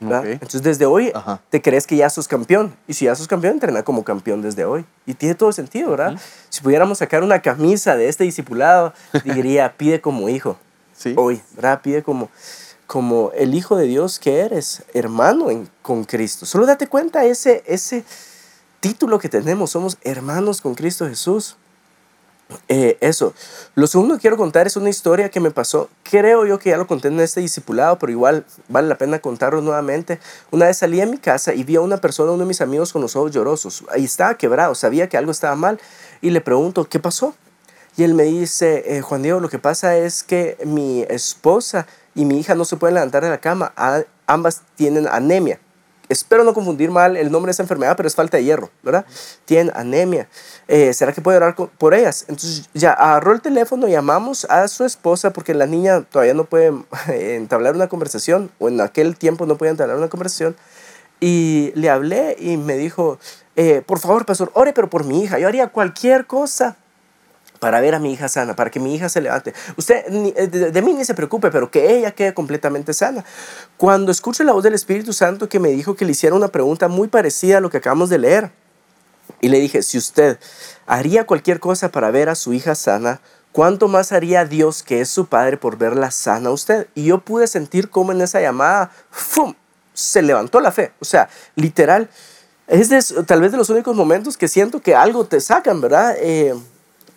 Entonces 0.00 0.62
desde 0.62 0.86
hoy 0.86 1.12
te 1.50 1.60
crees 1.60 1.86
que 1.86 1.96
ya 1.96 2.10
sos 2.10 2.28
campeón. 2.28 2.74
Y 2.86 2.94
si 2.94 3.06
ya 3.06 3.14
sos 3.14 3.28
campeón, 3.28 3.54
entrena 3.54 3.82
como 3.82 4.04
campeón 4.04 4.42
desde 4.42 4.64
hoy. 4.64 4.84
Y 5.06 5.14
tiene 5.14 5.34
todo 5.34 5.52
sentido, 5.52 5.90
¿verdad? 5.90 6.18
Si 6.48 6.60
pudiéramos 6.60 6.98
sacar 6.98 7.22
una 7.22 7.42
camisa 7.42 7.96
de 7.96 8.08
este 8.08 8.24
discipulado, 8.24 8.92
diría, 9.24 9.74
pide 9.76 10.00
como 10.00 10.28
hijo. 10.28 10.58
Sí. 10.96 11.14
Hoy, 11.16 11.40
¿verdad? 11.54 11.80
Pide 11.82 12.02
como 12.02 12.28
como 12.88 13.32
el 13.36 13.54
Hijo 13.54 13.76
de 13.76 13.86
Dios 13.86 14.18
que 14.18 14.40
eres, 14.40 14.82
hermano 14.94 15.50
en, 15.50 15.68
con 15.82 16.04
Cristo. 16.04 16.46
Solo 16.46 16.64
date 16.64 16.88
cuenta 16.88 17.26
ese, 17.26 17.62
ese 17.66 18.02
título 18.80 19.18
que 19.18 19.28
tenemos, 19.28 19.70
somos 19.70 19.98
hermanos 20.02 20.62
con 20.62 20.74
Cristo 20.74 21.06
Jesús. 21.06 21.56
Eh, 22.68 22.96
eso. 23.00 23.34
Lo 23.74 23.86
segundo 23.86 24.14
que 24.14 24.22
quiero 24.22 24.36
contar 24.36 24.66
es 24.66 24.76
una 24.76 24.88
historia 24.88 25.28
que 25.28 25.40
me 25.40 25.50
pasó. 25.50 25.90
Creo 26.02 26.46
yo 26.46 26.58
que 26.58 26.70
ya 26.70 26.76
lo 26.76 26.86
conté 26.86 27.08
en 27.08 27.20
este 27.20 27.40
discipulado, 27.40 27.98
pero 27.98 28.10
igual 28.10 28.44
vale 28.68 28.88
la 28.88 28.96
pena 28.96 29.18
contarlo 29.18 29.60
nuevamente. 29.60 30.18
Una 30.50 30.66
vez 30.66 30.78
salí 30.78 31.00
a 31.00 31.06
mi 31.06 31.18
casa 31.18 31.52
y 31.52 31.64
vi 31.64 31.76
a 31.76 31.80
una 31.80 31.98
persona, 31.98 32.32
uno 32.32 32.44
de 32.44 32.48
mis 32.48 32.60
amigos, 32.60 32.92
con 32.92 33.02
los 33.02 33.16
ojos 33.16 33.32
llorosos. 33.32 33.84
Ahí 33.90 34.04
estaba 34.04 34.34
quebrado, 34.36 34.74
sabía 34.74 35.08
que 35.08 35.16
algo 35.16 35.30
estaba 35.30 35.54
mal 35.56 35.78
y 36.20 36.30
le 36.30 36.40
pregunto, 36.40 36.88
¿qué 36.88 36.98
pasó? 36.98 37.34
Y 37.96 38.04
él 38.04 38.14
me 38.14 38.24
dice, 38.24 38.96
eh, 38.96 39.00
Juan 39.02 39.22
Diego, 39.22 39.40
lo 39.40 39.48
que 39.48 39.58
pasa 39.58 39.96
es 39.96 40.22
que 40.22 40.56
mi 40.64 41.04
esposa 41.08 41.86
y 42.14 42.24
mi 42.24 42.38
hija 42.38 42.54
no 42.54 42.64
se 42.64 42.76
puede 42.76 42.94
levantar 42.94 43.24
de 43.24 43.30
la 43.30 43.38
cama. 43.38 43.72
ambas 44.26 44.62
tienen 44.76 45.06
anemia. 45.08 45.58
Espero 46.08 46.42
no 46.44 46.54
confundir 46.54 46.90
mal 46.90 47.16
el 47.16 47.30
nombre 47.30 47.50
de 47.50 47.52
esa 47.52 47.62
enfermedad, 47.62 47.96
pero 47.96 48.06
es 48.06 48.14
falta 48.14 48.38
de 48.38 48.44
hierro, 48.44 48.70
¿verdad? 48.82 49.04
Tienen 49.44 49.72
anemia. 49.76 50.28
Eh, 50.66 50.94
¿Será 50.94 51.12
que 51.12 51.20
puede 51.20 51.36
orar 51.36 51.54
por 51.54 51.94
ellas? 51.94 52.24
Entonces 52.28 52.68
ya 52.72 52.92
agarró 52.92 53.32
el 53.32 53.42
teléfono, 53.42 53.88
llamamos 53.88 54.46
a 54.46 54.66
su 54.68 54.84
esposa 54.84 55.32
porque 55.32 55.52
la 55.52 55.66
niña 55.66 56.02
todavía 56.02 56.34
no 56.34 56.44
puede 56.44 56.72
entablar 57.08 57.74
una 57.74 57.88
conversación, 57.88 58.50
o 58.58 58.68
en 58.68 58.80
aquel 58.80 59.16
tiempo 59.16 59.46
no 59.46 59.56
podía 59.56 59.72
entablar 59.72 59.96
una 59.96 60.08
conversación. 60.08 60.56
Y 61.20 61.72
le 61.74 61.90
hablé 61.90 62.36
y 62.38 62.56
me 62.56 62.76
dijo, 62.76 63.18
eh, 63.56 63.82
por 63.84 63.98
favor, 63.98 64.24
pastor, 64.24 64.50
ore 64.54 64.72
pero 64.72 64.88
por 64.88 65.04
mi 65.04 65.22
hija. 65.22 65.38
Yo 65.38 65.48
haría 65.48 65.68
cualquier 65.68 66.26
cosa 66.26 66.76
para 67.58 67.80
ver 67.80 67.94
a 67.94 67.98
mi 67.98 68.12
hija 68.12 68.28
sana, 68.28 68.54
para 68.56 68.70
que 68.70 68.80
mi 68.80 68.94
hija 68.94 69.08
se 69.08 69.20
levante. 69.20 69.54
Usted 69.76 70.04
eh, 70.36 70.46
de, 70.48 70.82
mí 70.82 70.94
ni 70.94 71.04
se 71.04 71.14
preocupe, 71.14 71.50
pero 71.50 71.70
que 71.70 71.96
ella 71.96 72.12
quede 72.12 72.34
completamente 72.34 72.92
sana. 72.92 73.24
Cuando 73.76 74.12
escucho 74.12 74.44
la 74.44 74.52
voz 74.52 74.64
del 74.64 74.74
Espíritu 74.74 75.12
Santo 75.12 75.48
que 75.48 75.58
me 75.58 75.70
dijo 75.70 75.94
que 75.94 76.04
le 76.04 76.12
hiciera 76.12 76.36
una 76.36 76.48
pregunta 76.48 76.88
muy 76.88 77.08
parecida 77.08 77.58
a 77.58 77.60
lo 77.60 77.70
que 77.70 77.78
acabamos 77.78 78.10
de 78.10 78.18
leer, 78.18 78.50
y 79.40 79.48
le 79.48 79.60
dije, 79.60 79.82
si 79.82 79.98
usted 79.98 80.38
haría 80.86 81.26
cualquier 81.26 81.60
cosa 81.60 81.90
para 81.90 82.10
ver 82.10 82.28
a 82.28 82.34
su 82.34 82.52
hija 82.52 82.74
sana, 82.74 83.20
¿cuánto 83.52 83.88
más 83.88 84.12
haría 84.12 84.44
Dios, 84.44 84.82
que 84.82 85.00
es 85.00 85.08
su 85.08 85.26
Padre, 85.26 85.56
por 85.56 85.76
verla 85.76 86.10
sana 86.10 86.48
a 86.48 86.52
usted? 86.52 86.88
Y 86.94 87.04
yo 87.04 87.18
pude 87.20 87.46
sentir 87.46 87.90
cómo 87.90 88.12
en 88.12 88.20
esa 88.20 88.40
llamada, 88.40 88.90
¡fum!, 89.10 89.54
se 89.92 90.22
levantó 90.22 90.60
la 90.60 90.72
fe. 90.72 90.92
O 91.00 91.04
sea, 91.04 91.28
literal, 91.56 92.08
es 92.66 93.14
tal 93.26 93.40
vez 93.40 93.52
de 93.52 93.58
los 93.58 93.70
únicos 93.70 93.94
momentos 93.96 94.36
que 94.36 94.48
siento 94.48 94.80
que 94.80 94.94
algo 94.94 95.24
te 95.24 95.40
sacan, 95.40 95.80
¿verdad? 95.80 96.16
Eh, 96.18 96.54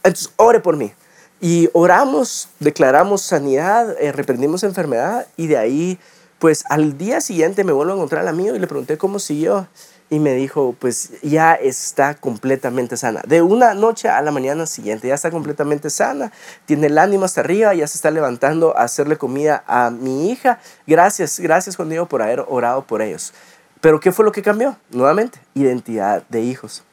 entonces, 0.04 0.32
ore 0.38 0.60
por 0.60 0.78
mí. 0.78 0.94
Y 1.40 1.70
oramos, 1.74 2.50
declaramos 2.60 3.22
sanidad, 3.22 3.96
eh, 4.00 4.12
reprendimos 4.12 4.64
enfermedad 4.64 5.26
y 5.38 5.48
de 5.48 5.58
ahí, 5.58 6.00
pues 6.38 6.64
al 6.70 6.98
día 6.98 7.20
siguiente 7.20 7.64
me 7.64 7.72
vuelvo 7.72 7.94
a 7.94 7.96
encontrar 7.96 8.22
al 8.22 8.28
amigo 8.28 8.56
y 8.56 8.60
le 8.60 8.68
pregunté 8.68 8.98
cómo 8.98 9.18
siguió 9.18 9.68
y 10.12 10.20
me 10.20 10.36
dijo, 10.36 10.76
pues 10.78 11.14
ya 11.24 11.54
está 11.54 12.16
completamente 12.16 12.98
sana. 12.98 13.24
De 13.26 13.42
una 13.42 13.74
noche 13.74 14.10
a 14.10 14.22
la 14.22 14.30
mañana 14.32 14.66
siguiente 14.66 15.08
ya 15.08 15.16
está 15.16 15.32
completamente 15.32 15.90
sana, 15.90 16.34
tiene 16.66 16.88
el 16.88 16.98
ánimo 16.98 17.24
hasta 17.24 17.42
arriba, 17.42 17.74
ya 17.74 17.88
se 17.88 17.98
está 17.98 18.12
levantando 18.12 18.78
a 18.78 18.84
hacerle 18.84 19.18
comida 19.18 19.64
a 19.66 19.90
mi 19.90 20.30
hija. 20.30 20.60
Gracias, 20.86 21.40
gracias 21.40 21.78
Juan 21.78 21.90
Diego 21.90 22.08
por 22.08 22.22
haber 22.22 22.44
orado 22.50 22.86
por 22.86 23.02
ellos. 23.02 23.34
Pero 23.80 24.02
¿qué 24.02 24.12
fue 24.12 24.26
lo 24.26 24.34
que 24.34 24.44
cambió? 24.44 24.76
Nuevamente, 24.90 25.40
identidad 25.56 26.24
de 26.28 26.42
hijos. 26.42 26.84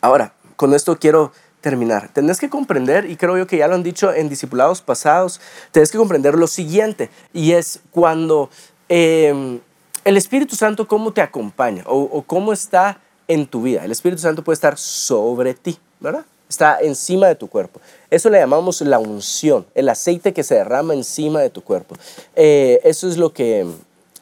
Ahora, 0.00 0.34
con 0.56 0.74
esto 0.74 0.98
quiero 0.98 1.32
terminar. 1.66 2.10
Tenés 2.12 2.38
que 2.38 2.48
comprender, 2.48 3.10
y 3.10 3.16
creo 3.16 3.36
yo 3.36 3.48
que 3.48 3.56
ya 3.56 3.66
lo 3.66 3.74
han 3.74 3.82
dicho 3.82 4.14
en 4.14 4.28
discipulados 4.28 4.82
pasados, 4.82 5.40
tenés 5.72 5.90
que 5.90 5.98
comprender 5.98 6.36
lo 6.36 6.46
siguiente, 6.46 7.10
y 7.32 7.54
es 7.54 7.80
cuando 7.90 8.50
em, 8.88 9.58
el 10.04 10.16
Espíritu 10.16 10.54
Santo, 10.54 10.86
¿cómo 10.86 11.12
te 11.12 11.22
acompaña? 11.22 11.82
O, 11.86 12.22
cómo 12.22 12.52
está 12.52 13.00
en 13.26 13.48
tu 13.48 13.62
vida. 13.62 13.84
El 13.84 13.90
Espíritu 13.90 14.22
Santo 14.22 14.44
puede 14.44 14.54
estar 14.54 14.78
sobre 14.78 15.54
ti, 15.54 15.76
¿verdad? 15.98 16.24
Está 16.48 16.78
encima 16.80 17.26
de 17.26 17.34
tu 17.34 17.48
cuerpo. 17.48 17.80
Eso 18.10 18.30
le 18.30 18.38
llamamos 18.38 18.80
la 18.82 19.00
unción, 19.00 19.66
el 19.74 19.88
aceite 19.88 20.32
que 20.32 20.44
se 20.44 20.54
derrama 20.54 20.94
encima 20.94 21.40
de 21.40 21.50
tu 21.50 21.64
cuerpo. 21.64 21.96
Eh, 22.36 22.78
eso 22.84 23.08
es 23.08 23.16
lo 23.16 23.32
que, 23.32 23.66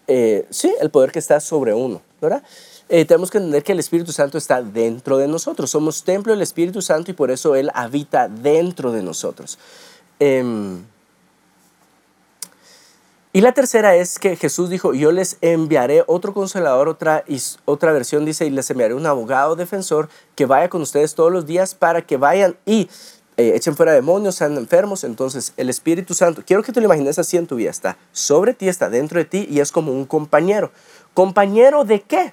eh, 0.07 0.47
sí, 0.49 0.75
el 0.81 0.89
poder 0.89 1.13
que 1.13 1.19
está 1.19 1.39
sobre 1.41 1.75
uno, 1.75 2.01
¿verdad? 2.23 2.43
Eh, 2.89 3.05
tenemos 3.05 3.31
que 3.31 3.39
entender 3.39 3.63
que 3.63 3.73
el 3.73 3.79
Espíritu 3.79 4.13
Santo 4.13 4.39
está 4.39 4.63
dentro 4.63 5.17
de 5.19 5.27
nosotros. 5.27 5.71
Somos 5.71 6.05
templo 6.05 6.33
del 6.33 6.43
Espíritu 6.43 6.83
Santo 6.83 7.11
y 7.11 7.15
por 7.15 7.31
eso 7.31 7.55
Él 7.55 7.71
habita 7.75 8.29
dentro 8.29 8.93
de 8.93 9.03
nosotros. 9.03 9.59
Em, 10.21 10.85
Y 13.37 13.41
la 13.41 13.51
tercera 13.51 13.97
es 13.97 14.21
que 14.21 14.37
Jesús 14.37 14.71
dijo, 14.71 14.95
yo 14.95 15.11
les 15.11 15.39
enviaré 15.41 16.05
otro 16.07 16.33
consolador, 16.33 16.89
otra, 16.89 17.25
otra 17.65 17.91
versión 17.91 18.25
dice, 18.25 18.47
y 18.47 18.51
les 18.51 18.71
enviaré 18.71 18.95
un 18.95 19.07
abogado 19.07 19.57
defensor 19.57 20.09
que 20.37 20.47
vaya 20.47 20.69
con 20.69 20.83
ustedes 20.83 21.17
todos 21.17 21.33
los 21.33 21.45
días 21.45 21.75
para 21.75 22.03
que 22.03 22.17
vayan 22.17 22.55
y 22.65 22.89
eh, 23.37 23.55
echen 23.57 23.75
fuera 23.75 23.93
demonios, 23.93 24.37
sean 24.37 24.57
enfermos. 24.57 25.03
Entonces 25.03 25.53
el 25.57 25.69
Espíritu 25.69 26.15
Santo, 26.15 26.45
quiero 26.47 26.63
que 26.63 26.71
te 26.71 26.81
lo 26.81 26.87
imagines 26.87 27.19
así 27.19 27.37
en 27.37 27.49
tu 27.49 27.57
vida, 27.57 27.71
está 27.71 27.97
sobre 28.13 28.55
ti, 28.55 28.69
está 28.69 28.89
dentro 28.89 29.19
de 29.19 29.25
ti 29.25 29.49
y 29.51 29.59
es 29.59 29.73
como 29.73 29.91
un 29.91 30.05
compañero. 30.05 30.71
¿Compañero 31.13 31.83
de 31.85 32.03
qué? 32.03 32.33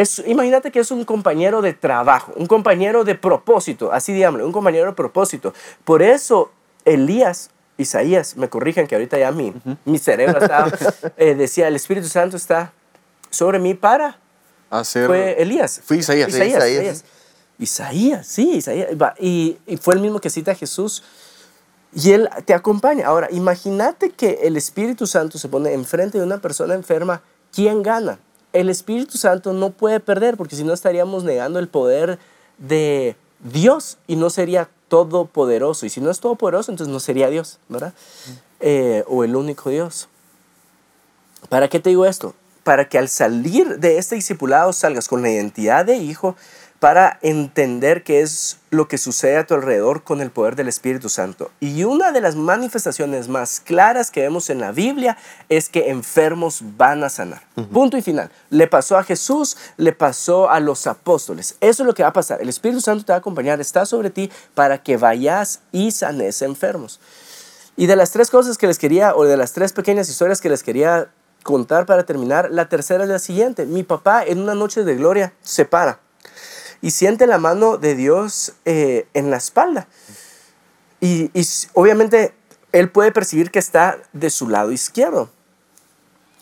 Es, 0.00 0.22
imagínate 0.26 0.70
que 0.70 0.80
es 0.80 0.90
un 0.90 1.04
compañero 1.04 1.62
de 1.62 1.74
trabajo, 1.74 2.32
un 2.36 2.46
compañero 2.46 3.04
de 3.04 3.14
propósito, 3.14 3.92
así 3.92 4.12
digámoslo, 4.12 4.46
un 4.46 4.52
compañero 4.52 4.86
de 4.86 4.92
propósito. 4.92 5.52
Por 5.84 6.02
eso 6.02 6.50
Elías 6.84 7.50
Isaías, 7.76 8.36
me 8.36 8.48
corrijan 8.48 8.86
que 8.86 8.94
ahorita 8.94 9.18
ya 9.18 9.32
mi, 9.32 9.54
mi 9.86 9.98
cerebro 9.98 10.38
estaba, 10.40 10.70
eh, 11.16 11.34
decía, 11.34 11.66
el 11.66 11.76
Espíritu 11.76 12.08
Santo 12.08 12.36
está 12.36 12.72
sobre 13.30 13.58
mí 13.58 13.74
para 13.74 14.18
Hacer... 14.70 15.08
Fue 15.08 15.42
Elías. 15.42 15.80
Fue 15.84 15.96
Isaías. 15.96 16.28
Isaías, 16.28 16.64
Isaías. 16.64 17.04
Isaías, 17.58 18.26
sí, 18.26 18.52
Isaías. 18.52 18.88
Y, 19.18 19.58
y, 19.66 19.76
fue 19.76 19.94
el 19.94 20.00
mismo 20.00 20.20
que 20.20 20.30
cita 20.30 20.52
a 20.52 20.54
Jesús. 20.54 21.02
Y 21.92 22.12
él 22.12 22.30
te 22.44 22.54
acompaña. 22.54 23.06
Ahora, 23.06 23.28
imagínate 23.32 24.10
que 24.10 24.40
el 24.44 24.56
Espíritu 24.56 25.08
Santo 25.08 25.38
se 25.38 25.48
pone 25.48 25.72
enfrente 25.72 26.18
de 26.18 26.24
una 26.24 26.38
persona 26.38 26.74
enferma. 26.74 27.20
¿Quién 27.52 27.82
gana? 27.82 28.20
El 28.52 28.68
Espíritu 28.68 29.18
Santo 29.18 29.52
no 29.52 29.70
puede 29.70 30.00
perder, 30.00 30.36
porque 30.36 30.56
si 30.56 30.64
no 30.64 30.72
estaríamos 30.72 31.24
negando 31.24 31.58
el 31.58 31.68
poder 31.68 32.18
de 32.58 33.16
Dios 33.40 33.98
y 34.06 34.16
no 34.16 34.30
sería 34.30 34.68
todopoderoso. 34.88 35.86
Y 35.86 35.90
si 35.90 36.00
no 36.00 36.10
es 36.10 36.20
todopoderoso, 36.20 36.70
entonces 36.70 36.92
no 36.92 37.00
sería 37.00 37.30
Dios, 37.30 37.58
¿verdad? 37.68 37.94
Eh, 38.58 39.04
o 39.06 39.24
el 39.24 39.36
único 39.36 39.70
Dios. 39.70 40.08
¿Para 41.48 41.68
qué 41.68 41.80
te 41.80 41.90
digo 41.90 42.04
esto? 42.04 42.34
Para 42.64 42.88
que 42.88 42.98
al 42.98 43.08
salir 43.08 43.78
de 43.78 43.98
este 43.98 44.16
discipulado 44.16 44.72
salgas 44.72 45.08
con 45.08 45.22
la 45.22 45.30
identidad 45.30 45.86
de 45.86 45.96
hijo, 45.96 46.36
para 46.80 47.18
entender 47.20 48.02
qué 48.02 48.22
es 48.22 48.56
lo 48.70 48.88
que 48.88 48.96
sucede 48.96 49.36
a 49.36 49.46
tu 49.46 49.52
alrededor 49.52 50.02
con 50.02 50.22
el 50.22 50.30
poder 50.30 50.56
del 50.56 50.66
Espíritu 50.66 51.10
Santo. 51.10 51.50
Y 51.60 51.84
una 51.84 52.10
de 52.10 52.22
las 52.22 52.36
manifestaciones 52.36 53.28
más 53.28 53.60
claras 53.60 54.10
que 54.10 54.22
vemos 54.22 54.48
en 54.48 54.60
la 54.60 54.72
Biblia 54.72 55.18
es 55.50 55.68
que 55.68 55.90
enfermos 55.90 56.62
van 56.78 57.04
a 57.04 57.10
sanar. 57.10 57.42
Punto 57.70 57.98
y 57.98 58.02
final. 58.02 58.30
Le 58.48 58.66
pasó 58.66 58.96
a 58.96 59.04
Jesús, 59.04 59.58
le 59.76 59.92
pasó 59.92 60.48
a 60.48 60.58
los 60.58 60.86
apóstoles. 60.86 61.56
Eso 61.60 61.82
es 61.82 61.86
lo 61.86 61.92
que 61.92 62.02
va 62.02 62.08
a 62.08 62.14
pasar. 62.14 62.40
El 62.40 62.48
Espíritu 62.48 62.80
Santo 62.80 63.04
te 63.04 63.12
va 63.12 63.16
a 63.16 63.20
acompañar, 63.20 63.60
está 63.60 63.84
sobre 63.84 64.08
ti 64.08 64.30
para 64.54 64.82
que 64.82 64.96
vayas 64.96 65.60
y 65.72 65.90
sanes 65.90 66.40
enfermos. 66.40 66.98
Y 67.76 67.86
de 67.86 67.96
las 67.96 68.10
tres 68.10 68.30
cosas 68.30 68.56
que 68.56 68.66
les 68.66 68.78
quería, 68.78 69.14
o 69.14 69.24
de 69.24 69.36
las 69.36 69.52
tres 69.52 69.74
pequeñas 69.74 70.08
historias 70.08 70.40
que 70.40 70.48
les 70.48 70.62
quería 70.62 71.10
contar 71.42 71.84
para 71.84 72.04
terminar, 72.04 72.48
la 72.50 72.70
tercera 72.70 73.04
es 73.04 73.10
la 73.10 73.18
siguiente. 73.18 73.66
Mi 73.66 73.82
papá 73.82 74.24
en 74.24 74.40
una 74.40 74.54
noche 74.54 74.82
de 74.82 74.96
gloria 74.96 75.34
se 75.42 75.66
para 75.66 76.00
y 76.82 76.90
siente 76.90 77.26
la 77.26 77.38
mano 77.38 77.76
de 77.76 77.94
Dios 77.94 78.54
eh, 78.64 79.06
en 79.14 79.30
la 79.30 79.36
espalda. 79.36 79.88
Y, 81.00 81.30
obviamente 81.74 82.34
él 82.72 82.90
puede 82.90 83.10
percibir 83.10 83.50
que 83.50 83.58
está 83.58 83.98
de 84.12 84.30
su 84.30 84.48
lado 84.48 84.70
izquierdo. 84.72 85.30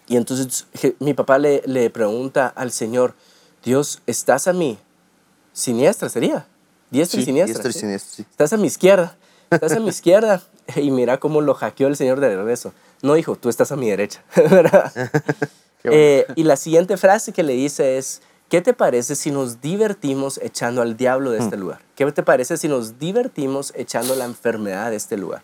Y 0.08 0.16
entonces 0.16 0.66
mi 0.98 1.14
papá 1.14 1.38
le, 1.38 1.62
le 1.66 1.90
pregunta 1.90 2.48
al 2.48 2.72
Señor, 2.72 3.14
Dios, 3.64 4.02
¿estás 4.06 4.48
a 4.48 4.52
mí? 4.52 4.78
Siniestra 5.52 6.08
sería. 6.08 6.46
Diestra 6.90 7.20
y 7.20 7.24
siniestra. 7.24 7.68
Estás 7.68 8.52
a 8.52 8.56
mi 8.56 8.66
izquierda. 8.66 9.16
Estás 9.50 9.72
a 9.72 9.80
mi 9.80 9.88
izquierda. 9.88 10.42
Y 10.76 10.90
mira 10.90 11.18
cómo 11.18 11.40
lo 11.40 11.54
hackeó 11.54 11.88
el 11.88 11.96
Señor 11.96 12.20
de 12.20 12.36
regreso. 12.36 12.74
No, 13.00 13.16
hijo, 13.16 13.36
tú 13.36 13.48
estás 13.48 13.72
a 13.72 13.76
mi 13.76 13.88
derecha. 13.88 14.22
Eh, 15.84 16.26
y 16.34 16.42
la 16.42 16.56
siguiente 16.56 16.96
frase 16.98 17.32
que 17.32 17.42
le 17.42 17.54
dice 17.54 17.96
es, 17.96 18.20
¿Qué 18.48 18.62
te 18.62 18.72
parece 18.72 19.14
si 19.14 19.30
nos 19.30 19.60
divertimos 19.60 20.40
echando 20.42 20.80
al 20.80 20.96
diablo 20.96 21.32
de 21.32 21.38
este 21.38 21.56
mm. 21.56 21.60
lugar? 21.60 21.80
¿Qué 21.94 22.10
te 22.12 22.22
parece 22.22 22.56
si 22.56 22.66
nos 22.66 22.98
divertimos 22.98 23.74
echando 23.76 24.14
la 24.14 24.24
enfermedad 24.24 24.90
de 24.90 24.96
este 24.96 25.18
lugar? 25.18 25.42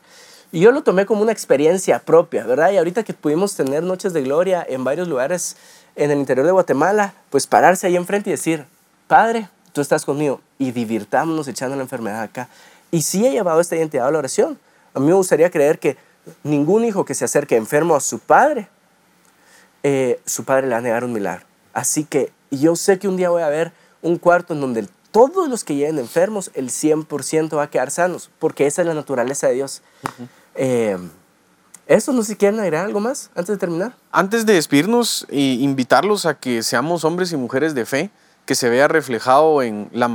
Y 0.52 0.60
yo 0.60 0.70
lo 0.70 0.82
tomé 0.82 1.04
como 1.04 1.20
una 1.20 1.32
experiencia 1.32 1.98
propia, 1.98 2.46
¿verdad? 2.46 2.70
Y 2.70 2.78
ahorita 2.78 3.02
que 3.02 3.12
pudimos 3.12 3.56
tener 3.56 3.82
noches 3.82 4.14
de 4.14 4.22
gloria 4.22 4.64
en 4.66 4.84
varios 4.84 5.06
lugares 5.06 5.56
en 5.96 6.12
el 6.12 6.18
interior 6.18 6.46
de 6.46 6.52
Guatemala, 6.52 7.12
pues 7.28 7.46
pararse 7.46 7.86
ahí 7.86 7.96
enfrente 7.96 8.30
y 8.30 8.32
decir, 8.32 8.64
Padre, 9.06 9.48
tú 9.72 9.82
estás 9.82 10.06
conmigo 10.06 10.40
y 10.58 10.70
divirtámonos 10.70 11.46
echando 11.46 11.76
la 11.76 11.82
enfermedad 11.82 12.22
acá. 12.22 12.48
Y 12.90 13.02
sí 13.02 13.26
he 13.26 13.32
llevado 13.32 13.60
esta 13.60 13.76
identidad 13.76 14.06
a 14.06 14.10
la 14.10 14.18
oración. 14.18 14.58
A 14.94 15.00
mí 15.00 15.08
me 15.08 15.14
gustaría 15.14 15.50
creer 15.50 15.78
que 15.78 15.98
ningún 16.42 16.84
hijo 16.84 17.04
que 17.04 17.14
se 17.14 17.26
acerque 17.26 17.56
enfermo 17.56 17.96
a 17.96 18.00
su 18.00 18.18
padre, 18.18 18.68
eh, 19.82 20.20
su 20.24 20.44
padre 20.44 20.68
le 20.68 20.72
va 20.72 20.78
a 20.78 20.82
negar 20.82 21.04
un 21.04 21.12
milagro. 21.12 21.44
Así 21.74 22.04
que 22.04 22.32
y 22.54 22.58
yo 22.58 22.76
sé 22.76 22.98
que 22.98 23.08
un 23.08 23.16
día 23.16 23.30
voy 23.30 23.42
a 23.42 23.48
ver 23.48 23.72
un 24.00 24.16
cuarto 24.18 24.54
en 24.54 24.60
donde 24.60 24.86
todos 25.10 25.48
los 25.48 25.64
que 25.64 25.74
lleguen 25.74 25.98
enfermos, 25.98 26.50
el 26.54 26.70
100% 26.70 27.56
va 27.56 27.64
a 27.64 27.70
quedar 27.70 27.90
sanos, 27.90 28.30
porque 28.38 28.66
esa 28.66 28.82
es 28.82 28.88
la 28.88 28.94
naturaleza 28.94 29.48
de 29.48 29.54
Dios. 29.54 29.82
Eh, 30.54 30.96
¿Eso 31.86 32.12
no 32.12 32.22
sé 32.22 32.32
si 32.32 32.36
quieren 32.36 32.60
agregar 32.60 32.86
algo 32.86 33.00
más 33.00 33.30
antes 33.34 33.48
de 33.54 33.56
terminar? 33.58 33.94
Antes 34.10 34.46
de 34.46 34.54
despedirnos, 34.54 35.26
e 35.30 35.40
invitarlos 35.40 36.26
a 36.26 36.34
que 36.34 36.62
seamos 36.62 37.04
hombres 37.04 37.32
y 37.32 37.36
mujeres 37.36 37.74
de 37.74 37.86
fe, 37.86 38.10
que 38.46 38.54
se 38.54 38.68
vea 38.68 38.88
reflejado 38.88 39.62
en 39.62 39.88
la... 39.92 40.06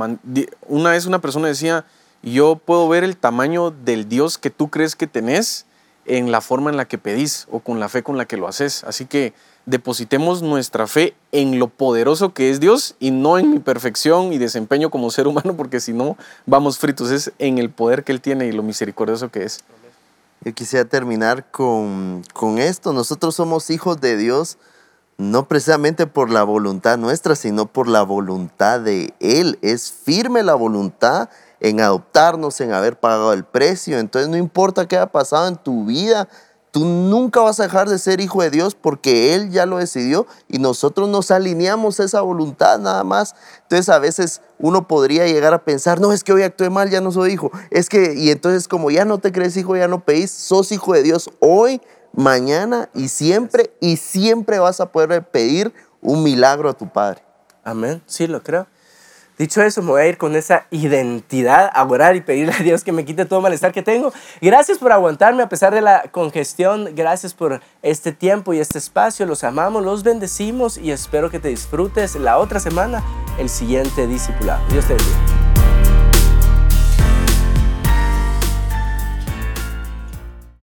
Una 0.66 0.90
vez 0.90 1.06
una 1.06 1.20
persona 1.20 1.48
decía, 1.48 1.84
yo 2.22 2.56
puedo 2.56 2.88
ver 2.88 3.04
el 3.04 3.16
tamaño 3.16 3.70
del 3.70 4.08
Dios 4.08 4.38
que 4.38 4.50
tú 4.50 4.68
crees 4.70 4.96
que 4.96 5.06
tenés 5.06 5.66
en 6.06 6.32
la 6.32 6.40
forma 6.40 6.70
en 6.70 6.76
la 6.76 6.86
que 6.86 6.98
pedís 6.98 7.46
o 7.50 7.60
con 7.60 7.80
la 7.80 7.88
fe 7.88 8.02
con 8.02 8.16
la 8.16 8.24
que 8.24 8.36
lo 8.36 8.48
haces. 8.48 8.84
Así 8.84 9.06
que 9.06 9.34
depositemos 9.70 10.42
nuestra 10.42 10.86
fe 10.86 11.14
en 11.32 11.58
lo 11.58 11.68
poderoso 11.68 12.34
que 12.34 12.50
es 12.50 12.60
Dios 12.60 12.96
y 12.98 13.12
no 13.12 13.38
en 13.38 13.50
mi 13.50 13.60
perfección 13.60 14.32
y 14.32 14.38
desempeño 14.38 14.90
como 14.90 15.10
ser 15.10 15.28
humano, 15.28 15.56
porque 15.56 15.80
si 15.80 15.92
no, 15.92 16.16
vamos 16.44 16.78
fritos. 16.78 17.10
Es 17.10 17.32
en 17.38 17.58
el 17.58 17.70
poder 17.70 18.04
que 18.04 18.12
Él 18.12 18.20
tiene 18.20 18.46
y 18.46 18.52
lo 18.52 18.62
misericordioso 18.62 19.30
que 19.30 19.44
es. 19.44 19.60
Yo 20.42 20.52
quisiera 20.54 20.84
terminar 20.86 21.50
con, 21.50 22.22
con 22.32 22.58
esto. 22.58 22.92
Nosotros 22.92 23.34
somos 23.34 23.70
hijos 23.70 24.00
de 24.00 24.16
Dios 24.16 24.58
no 25.20 25.46
precisamente 25.46 26.06
por 26.06 26.30
la 26.30 26.44
voluntad 26.44 26.96
nuestra, 26.96 27.36
sino 27.36 27.66
por 27.66 27.88
la 27.88 28.02
voluntad 28.02 28.80
de 28.80 29.12
Él. 29.20 29.58
Es 29.60 29.92
firme 29.92 30.42
la 30.42 30.54
voluntad 30.54 31.28
en 31.60 31.80
adoptarnos, 31.80 32.58
en 32.62 32.72
haber 32.72 32.98
pagado 32.98 33.34
el 33.34 33.44
precio. 33.44 33.98
Entonces 33.98 34.30
no 34.30 34.38
importa 34.38 34.88
qué 34.88 34.96
haya 34.96 35.12
pasado 35.12 35.46
en 35.46 35.56
tu 35.56 35.84
vida, 35.84 36.26
Tú 36.70 36.84
nunca 36.84 37.40
vas 37.40 37.58
a 37.58 37.64
dejar 37.64 37.88
de 37.88 37.98
ser 37.98 38.20
hijo 38.20 38.42
de 38.42 38.50
Dios 38.50 38.76
porque 38.76 39.34
Él 39.34 39.50
ya 39.50 39.66
lo 39.66 39.78
decidió 39.78 40.26
y 40.48 40.58
nosotros 40.58 41.08
nos 41.08 41.32
alineamos 41.32 41.98
a 41.98 42.04
esa 42.04 42.20
voluntad 42.20 42.78
nada 42.78 43.02
más. 43.02 43.34
Entonces 43.62 43.88
a 43.88 43.98
veces 43.98 44.40
uno 44.58 44.86
podría 44.86 45.26
llegar 45.26 45.52
a 45.52 45.64
pensar, 45.64 46.00
no, 46.00 46.12
es 46.12 46.22
que 46.22 46.32
hoy 46.32 46.42
actué 46.42 46.70
mal, 46.70 46.88
ya 46.88 47.00
no 47.00 47.10
soy 47.10 47.32
hijo. 47.32 47.50
Es 47.70 47.88
que, 47.88 48.14
y 48.14 48.30
entonces 48.30 48.68
como 48.68 48.92
ya 48.92 49.04
no 49.04 49.18
te 49.18 49.32
crees 49.32 49.56
hijo, 49.56 49.76
ya 49.76 49.88
no 49.88 50.04
pedís, 50.04 50.30
sos 50.30 50.70
hijo 50.70 50.92
de 50.92 51.02
Dios 51.02 51.30
hoy, 51.40 51.80
mañana 52.12 52.88
y 52.94 53.08
siempre, 53.08 53.74
y 53.80 53.96
siempre 53.96 54.60
vas 54.60 54.80
a 54.80 54.92
poder 54.92 55.28
pedir 55.28 55.72
un 56.00 56.22
milagro 56.22 56.68
a 56.68 56.74
tu 56.74 56.88
Padre. 56.88 57.24
Amén, 57.64 58.00
sí 58.06 58.28
lo 58.28 58.42
creo. 58.42 58.68
Dicho 59.40 59.62
eso, 59.62 59.80
me 59.80 59.88
voy 59.88 60.02
a 60.02 60.06
ir 60.06 60.18
con 60.18 60.36
esa 60.36 60.66
identidad 60.70 61.70
a 61.72 61.82
orar 61.84 62.14
y 62.14 62.20
pedirle 62.20 62.52
a 62.52 62.62
Dios 62.62 62.84
que 62.84 62.92
me 62.92 63.06
quite 63.06 63.24
todo 63.24 63.40
malestar 63.40 63.72
que 63.72 63.80
tengo. 63.80 64.12
Gracias 64.42 64.76
por 64.76 64.92
aguantarme 64.92 65.42
a 65.42 65.48
pesar 65.48 65.72
de 65.72 65.80
la 65.80 66.02
congestión. 66.10 66.90
Gracias 66.94 67.32
por 67.32 67.62
este 67.80 68.12
tiempo 68.12 68.52
y 68.52 68.58
este 68.58 68.76
espacio. 68.76 69.24
Los 69.24 69.42
amamos, 69.42 69.82
los 69.82 70.02
bendecimos 70.02 70.76
y 70.76 70.90
espero 70.90 71.30
que 71.30 71.38
te 71.38 71.48
disfrutes 71.48 72.16
la 72.16 72.36
otra 72.36 72.60
semana 72.60 73.02
el 73.38 73.48
siguiente 73.48 74.06
discipulado. 74.06 74.60
Dios 74.68 74.84
te 74.84 74.92
bendiga. 74.92 75.39